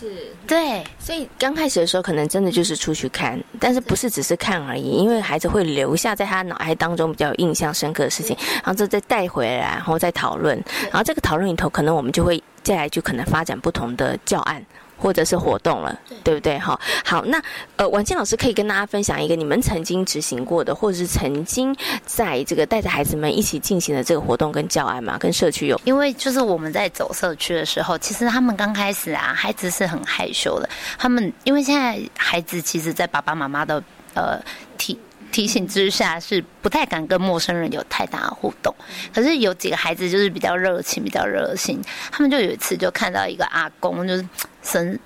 [0.00, 0.32] 是。
[0.46, 14.64] 对，所以刚开始的时候，可能真的就是出去看，但是不是只是看而已，因为孩子会留下在他脑海当中比较有印象深刻的事情，然后这再带回来，然后再讨论，然后这个讨论里头，可能我们就会再来就可能发展不同的教案。
[15.00, 16.58] 或者是活动了，对不对？
[16.58, 17.42] 哈，好，那
[17.76, 21.74] 呃，婉静老师可以跟大家分享一个你们曾经执行过的，或者是曾经
[22.04, 25.80] 在这个带着孩子们一起进行的这个活动跟教案嘛，跟社区有。
[25.84, 30.68] 因为就是我们在走社区的时候，其实他们刚开始啊，孩子是很害羞的。
[30.98, 33.82] 他们因为现在孩子其实，在爸爸妈妈的
[34.14, 34.38] 呃
[34.76, 34.98] 提
[35.30, 38.74] 提醒之下，是不太敢跟陌生人有太大的互动。
[39.14, 41.80] 可是有几个孩子就是比较热情，比较热心。
[42.10, 44.26] 他们就有一次就看到一个阿公，就是。
[44.62, 45.00] 神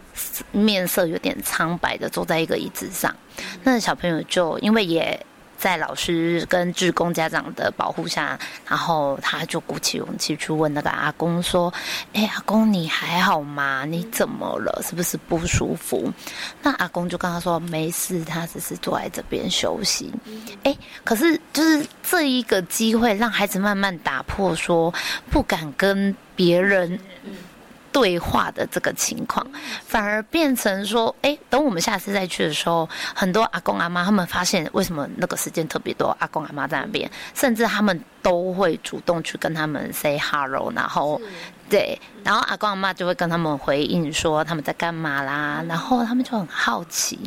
[0.51, 3.14] 面色有点苍白的坐在一个椅子上，
[3.62, 5.25] 那小朋友就因为也
[5.59, 8.39] 在老师跟志工家长的保护下，
[8.69, 11.73] 然后他就鼓起勇气去问那个阿公说
[12.13, 13.85] ：“哎，阿公你还好吗？
[13.85, 14.83] 你怎么了？
[14.83, 16.13] 是不是不舒服？”
[16.63, 20.13] 那阿公就跟他说：“没事，他只是坐在这边休息。”
[20.65, 24.93] 哎，可是就是这一个机会，让孩子慢慢打破说
[25.31, 26.99] 不敢跟别人。
[27.95, 29.47] 对话的这个情况，
[29.87, 41.21] 反而变成说，哎，等我们下次再去的时候，很多阿公阿妈他们发现，为什么那个时间特别多，阿公阿妈在那边，甚至他们都会主动去跟他们 say hello，然后，
[41.71, 47.21] 对，然后阿公阿妈就会跟他们回应说他们在干嘛啦，然后他们就很好奇，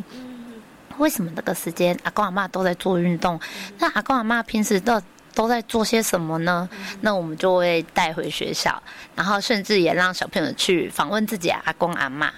[0.98, 3.40] 为什么那个时间阿公阿妈都在做运动，
[3.78, 5.00] 那阿公阿妈平时都。
[5.34, 6.68] 都在做些什么呢？
[7.00, 8.82] 那我们就会带回学校，
[9.14, 12.32] 然后甚至也让小朋友去访问自己阿公阿妈。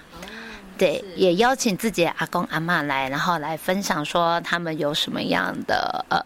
[0.81, 6.17] 对，也邀请自己的阿公阿妈来，然后来分享说他们有什么样的呃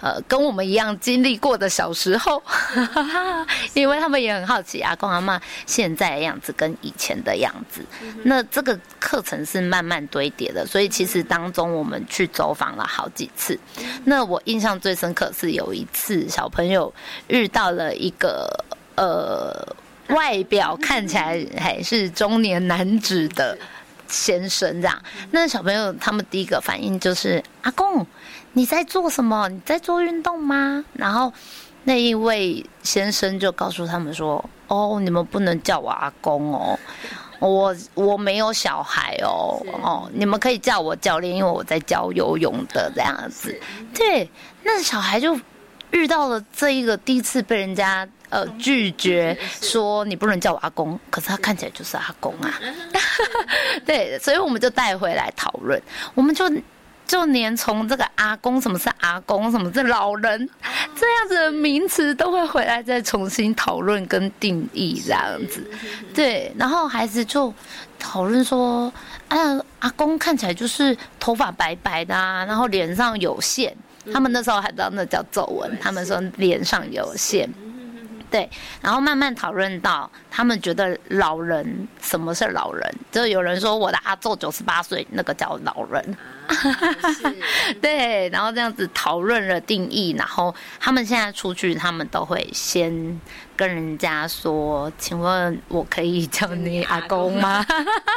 [0.00, 2.42] 呃，跟我们一样经历过的小时候，
[3.72, 7.86] 因为他们也很好奇阿公阿妈现在的样子跟以前的样子。
[8.24, 13.56] 那这个课程是慢慢堆叠的，所以其实当中我们去走访了好几次。
[14.06, 16.92] 那我印象最深刻是有一次小朋友
[17.28, 18.64] 遇到了一个
[18.96, 19.54] 呃
[20.08, 23.56] 外表看起来还是中年男子的。
[24.10, 28.04] 先生这样，那小朋友他们第一个反应就是阿公，
[28.52, 29.48] 你在做什么？
[29.48, 30.84] 你在做运动吗？
[30.92, 31.32] 然后
[31.84, 36.78] 那一位先生就告诉他们说：“哦，你们不能叫我阿公哦，
[37.38, 43.58] 我我没有小孩哦，哦，你们可以叫我教练，因为我在教游泳的这样子。”
[43.94, 44.28] 对，
[44.64, 45.38] 那小孩就
[45.92, 48.08] 遇到了这一个第一次被人家。
[48.30, 52.54] 呃，拒绝说你不能叫我阿公，可是他看起来就是阿公啊。
[53.84, 55.80] 对，所以我们就带回来讨论，
[56.14, 56.48] 我们就
[57.06, 60.48] 就连从这个阿公什么是阿公，什么是老人
[60.94, 65.68] 这样子的名词都会回来再重新讨论跟定义这样子。
[66.14, 67.52] 对，然后孩子就
[67.98, 68.92] 讨论说，
[69.28, 69.38] 哎，
[69.80, 73.76] 阿公看起来就是头发白白的啊，然后脸上有线，
[74.12, 77.52] 他们那时候还知道那叫皱纹，他们说脸上有线。
[78.30, 78.48] 对，
[78.80, 86.16] 然后慢慢讨论到他们觉得老人什么是老人，就有人说我的阿祖九十八岁，那个叫老人。
[87.82, 93.20] 对，然后这样子讨论了定义，然后他们现在出去，他们都会先
[93.56, 97.64] 跟人家说：“请问我可以叫你阿公吗？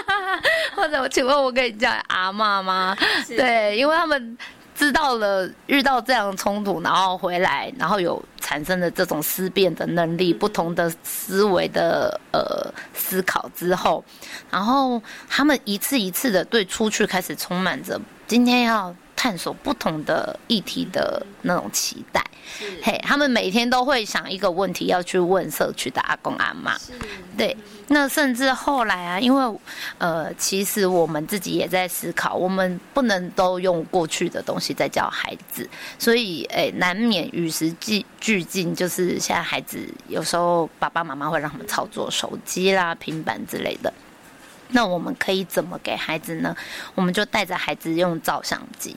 [0.76, 2.95] 或者请问我可以叫阿妈吗？”
[3.28, 4.38] 对，因为他们。
[4.84, 14.03] 知道了，遇到这样的冲突，然后回来，然后有产生的这种思辨的能力，不同的思维的呃思考之后，
[14.51, 18.93] 然后他们一次一次的对出去开始充满着今天要。
[19.24, 22.21] 探索不同的议题的那种期待，
[22.84, 26.78] 嘿，他们每天都会想一个问题要去问社区的阿公阿妈，
[27.38, 27.55] 对，
[27.88, 29.59] 那甚至后来啊，因为
[29.97, 43.93] 呃，其实我们自己也在思考，我们不能都用过去的东西在教孩子，所以诶，难免与时俱俱进，就是现在孩子有时候爸爸妈妈会让他们操作手机啦、平板之类的。
[44.74, 46.55] 那我们可以怎么给孩子呢？
[46.95, 48.95] 我们就带着孩子用照相机，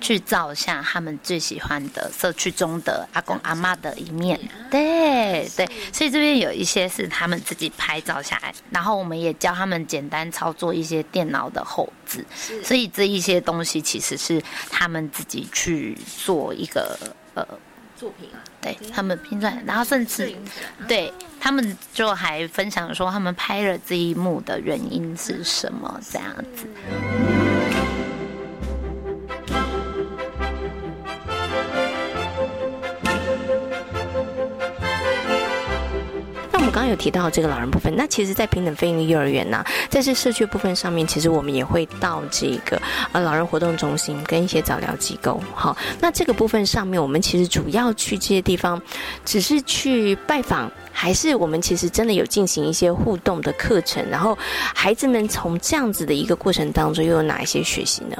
[0.00, 4.38] 去照下他们最喜欢的社区中的阿公阿妈的一面。
[4.70, 12.24] 对对，所以这边有一些是他们自己拍照下来，然后我们也教他们简单操作一些电脑的后置。
[12.62, 16.98] 所以这一些东西其实是他们自己去做一个
[17.34, 17.46] 呃
[17.96, 20.34] 作品啊，对他们拼出来，然后甚至
[20.86, 21.12] 对。
[21.40, 26.00] 他们就还分享说，他们拍了这一幕的原因是什么？
[26.10, 27.47] 这样子。
[36.88, 42.80] 有提到这个老人部分，那其实，在平等非营利幼儿园呢，在这社区部分上面，其实我们也会到这个
[43.12, 45.40] 呃老人活动中心跟一些早疗机构。
[45.54, 48.80] 好，那这个部分上面，我们其实主要去这些地方，
[49.24, 54.04] 只是去拜访，还是我们其实真的有进行一些互动的课程？
[54.10, 54.36] 然后，
[54.74, 58.16] 孩子们从这样子的一个过程当中，又有哪一些学习呢？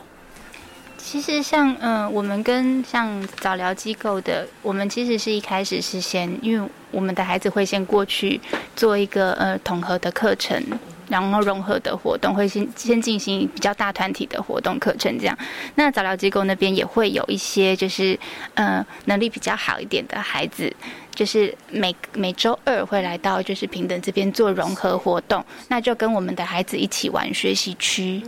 [0.97, 8.41] 其实像嗯，我们跟像早疗机构的，我们其实是一开始是先，因为我们的孩子会先过去
[8.74, 10.62] 做一个呃统合的课程，
[11.09, 15.39] 然后融合的活动，会先先进行比较大团体的活动课程这样。
[15.74, 18.18] 那早疗机构那边也会有一些就是
[18.55, 20.72] 呃能力比较好一点的孩子，
[21.14, 28.22] 就是每每周二会来到就是平等这边做融合活动，那就跟我们的孩子一起玩学习区。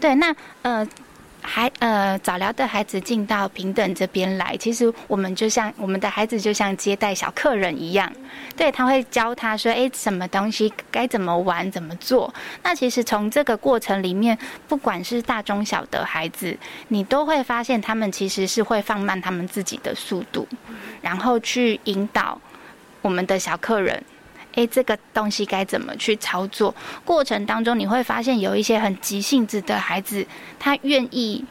[0.00, 0.86] 对，那呃。
[1.46, 8.10] 孩呃早疗的孩子进到平等这边来，其实我们就像我们的孩子就像接待小客人一样，
[8.56, 12.32] 对他会教他说，哎，什么东西该怎么玩怎么做。
[12.62, 14.36] 那其实从这个过程里面，
[14.66, 16.56] 不管是大中小的孩子，
[16.88, 20.48] 你都会发现他们其实是会放慢他们自己的速度，
[21.02, 22.40] 然后去引导
[23.02, 24.02] 我们的小客人。
[24.54, 26.74] 哎，这个东西该怎么去操作？
[27.04, 30.24] 过程当中你会发现有一些很急性子的孩子，
[30.58, 31.44] 他愿意，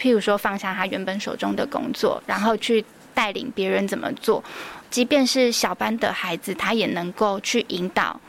[0.00, 4.42] 譬如说放下他原本手中的工作，然后去带领别人怎么做。
[4.90, 8.20] 即便是小班的孩子，他也能够去引导，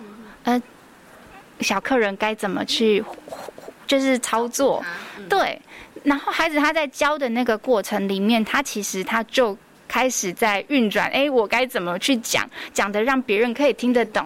[0.44, 0.60] 呃，
[1.60, 3.04] 小客人该怎么去，
[3.86, 4.84] 就是操作。
[5.30, 5.62] 对，
[6.04, 9.56] 然后孩子他在教的那个过程里面，他其实他就。
[9.88, 14.26] 开始在运转，哎，我该怎么去讲，讲的让别人可以听得懂？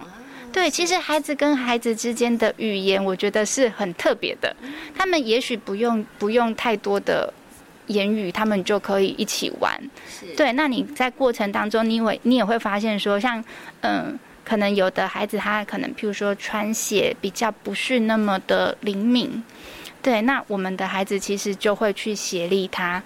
[0.52, 4.54] 对，其实孩子跟孩子之间的语言，我觉得是很特别的。
[4.94, 7.32] 他们也许不用不用太多的
[7.86, 9.72] 言语，他们就可以一起玩。
[10.36, 13.42] 对，那你在过程当中，你会你也会发现说，像
[13.80, 19.42] 嗯，可能有的孩子他可能譬如说穿鞋比较不是那么的灵敏，
[20.02, 23.02] 对，那我们的孩子其实就会去协力他。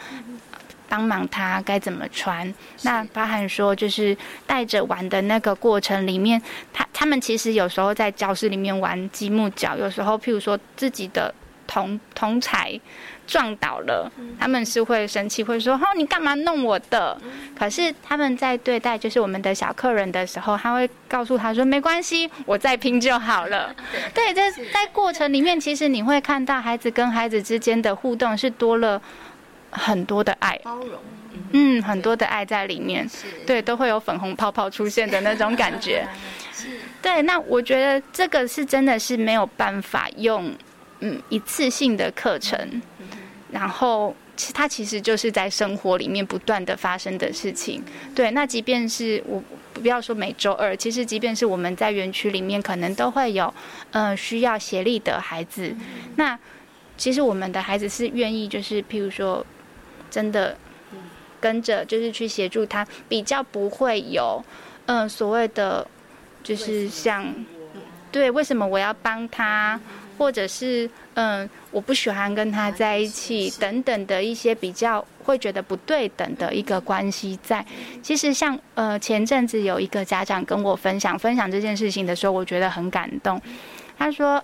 [0.89, 2.53] 帮忙他该怎么穿？
[2.83, 4.17] 那包含说就是
[4.47, 6.41] 带着玩的那个过程里面，
[6.73, 11.35] 他他们其实有时候在教室里面玩积木脚，有时候譬如说自己的
[11.67, 12.79] 同同才
[13.27, 17.21] 撞倒了，他们是会生气，会说：“哦，你干嘛弄我的？”
[17.59, 23.75] 可是他们在对待就是我们的小客人的时候，他会告诉他说：“没关系，我再拼就好了。
[24.15, 29.03] ”对，在在过程里面，其实你会看到孩子跟孩子之间的互动是多了。
[29.77, 30.99] 很多的爱，包容，
[31.53, 33.09] 嗯，很多的爱在里面，
[33.47, 36.07] 对，都会有粉红泡泡出现的那种感觉，
[37.03, 37.23] 对。
[37.23, 40.51] 那我觉得这个是真的是没有办法用，
[41.01, 42.83] 嗯，一次性的课程，
[43.53, 47.83] 然后其它其实就是在生活里面不断的发生的事情，
[48.15, 48.31] 对。
[48.31, 49.43] 那即便是我
[49.75, 53.53] 不要说每周二，其实即便是我们在园区里面，可能都会有，
[53.91, 55.77] 呃，需要协力的孩子，
[56.17, 56.39] 那
[56.97, 59.45] 其实我们的孩子是愿意，就是譬如说。
[60.17, 60.57] 真的
[61.39, 64.43] 跟着就是去协助他，比较不会有
[64.87, 65.87] 嗯所谓的
[66.43, 67.27] 就是像
[68.11, 69.79] 对为什么我要帮他，
[70.17, 77.63] 或者是嗯我不喜欢跟他在一起等等的一些比较会觉得不对等的一个关系在。
[78.03, 83.39] 其实像呃前阵子有一个家长跟我分享分享这件事情的时候，我觉得很感动。
[83.99, 84.43] 他说。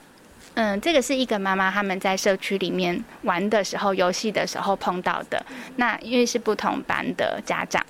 [0.55, 5.43] 嗯，这个是一个妈妈他们在社区里面玩的时候、游戏的时候碰到的。
[5.77, 7.83] 那因为是不同班的家长，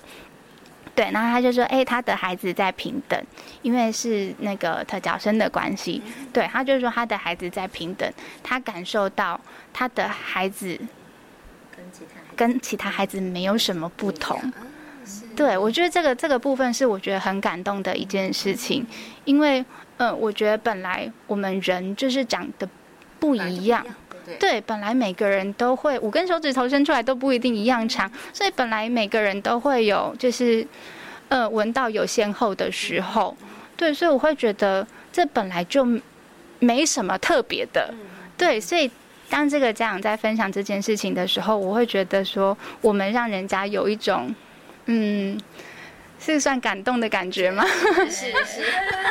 [0.95, 3.21] 对，然后他就说：“哎，他的孩子在平等，
[3.63, 6.01] 因为是那个特教生的关系。”
[6.31, 8.09] 对，他就说他的孩子在平等，
[8.41, 9.37] 他感受到
[9.73, 10.79] 他的孩子
[11.75, 14.39] 跟其他跟其他孩子没有什么不同。
[15.35, 18.87] 对，我觉得这个这个部分是我觉得很感动的一件事情，
[19.25, 19.65] 因为。
[19.97, 22.67] 嗯，我觉得本来我们人就是长得
[23.19, 23.85] 不一样，
[24.39, 30.65] 对，本来每个人都会五根手指头伸出来都不一定一样长，所以本来每个人都会有就是
[31.29, 33.37] 呃闻到有先后的时候，
[33.77, 35.87] 对，所以我会觉得这本来就
[36.59, 37.93] 没什么特别的。
[38.35, 38.89] 对，所以
[39.29, 44.33] 当这个家长在分享这件事情的时候，我会觉得说，我们让人家有一种，
[44.87, 45.39] 嗯。
[46.23, 47.65] 是算感动的感觉吗？
[48.09, 48.61] 是是，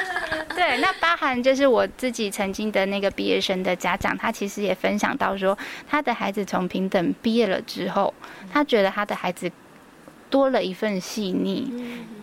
[0.56, 0.78] 对。
[0.78, 5.56] 那包含就是我自己曾经的那个毕业生的家长，他其实也分享到说，
[5.86, 8.14] 他的孩子从平等毕业了之后，
[8.50, 9.52] 他觉得他的孩子
[10.30, 11.70] 多了一份细腻。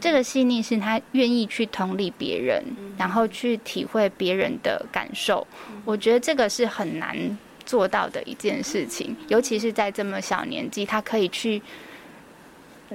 [0.01, 2.63] 这个细腻是他愿意去同理别人，
[2.97, 5.45] 然后去体会别人的感受。
[5.85, 11.61] 我觉得这个是很难做到的一件事情，尤其是在这么小年纪，他可以去。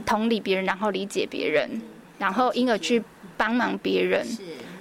[0.04, 1.68] 同理别人，然后理解别人，
[2.18, 3.02] 然后因而去
[3.36, 4.26] 帮忙别人。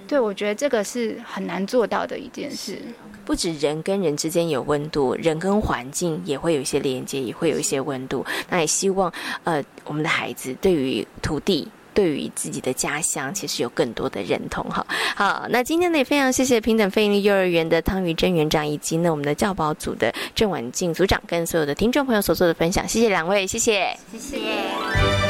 [0.06, 2.78] 对，我觉得这个是很难做到的一件事。
[3.24, 8.24] 不止人跟人之间有温度，人跟环境也会有一些连接，也会有一些温度。
[8.50, 9.10] 那也希望，
[9.44, 11.66] 呃，我们的孩子对于土地。
[11.94, 14.86] 对于自己的家乡，其实有更多的认同哈。
[15.16, 25.23] 好，那今天呢也非常谢谢平等非营利幼儿园的汤宇珍园长，以及呢我们的教保组的郑婉静组长，跟所有的听众朋友所做的分享，谢谢两位，谢谢，谢谢。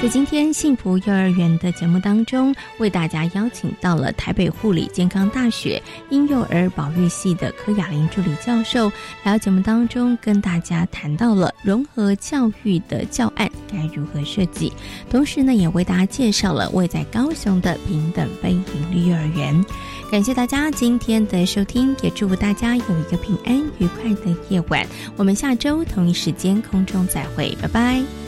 [0.00, 8.88] 在今天幸福幼儿园的节目当中，为大家邀请到了台北护理健康大学婴幼儿保育系的柯雅玲助理教授，
[9.24, 14.72] 来到节目当中跟大家谈到了融合教育的教案该如何设计，
[15.10, 19.64] 同时呢，也为大家介绍了位在高雄的平等非营利幼儿园。
[20.12, 24.86] 感谢大家今天的收听，也祝福大家有一个平安愉快的夜晚。
[25.16, 28.27] 我们下周同一时间空中再会，拜拜。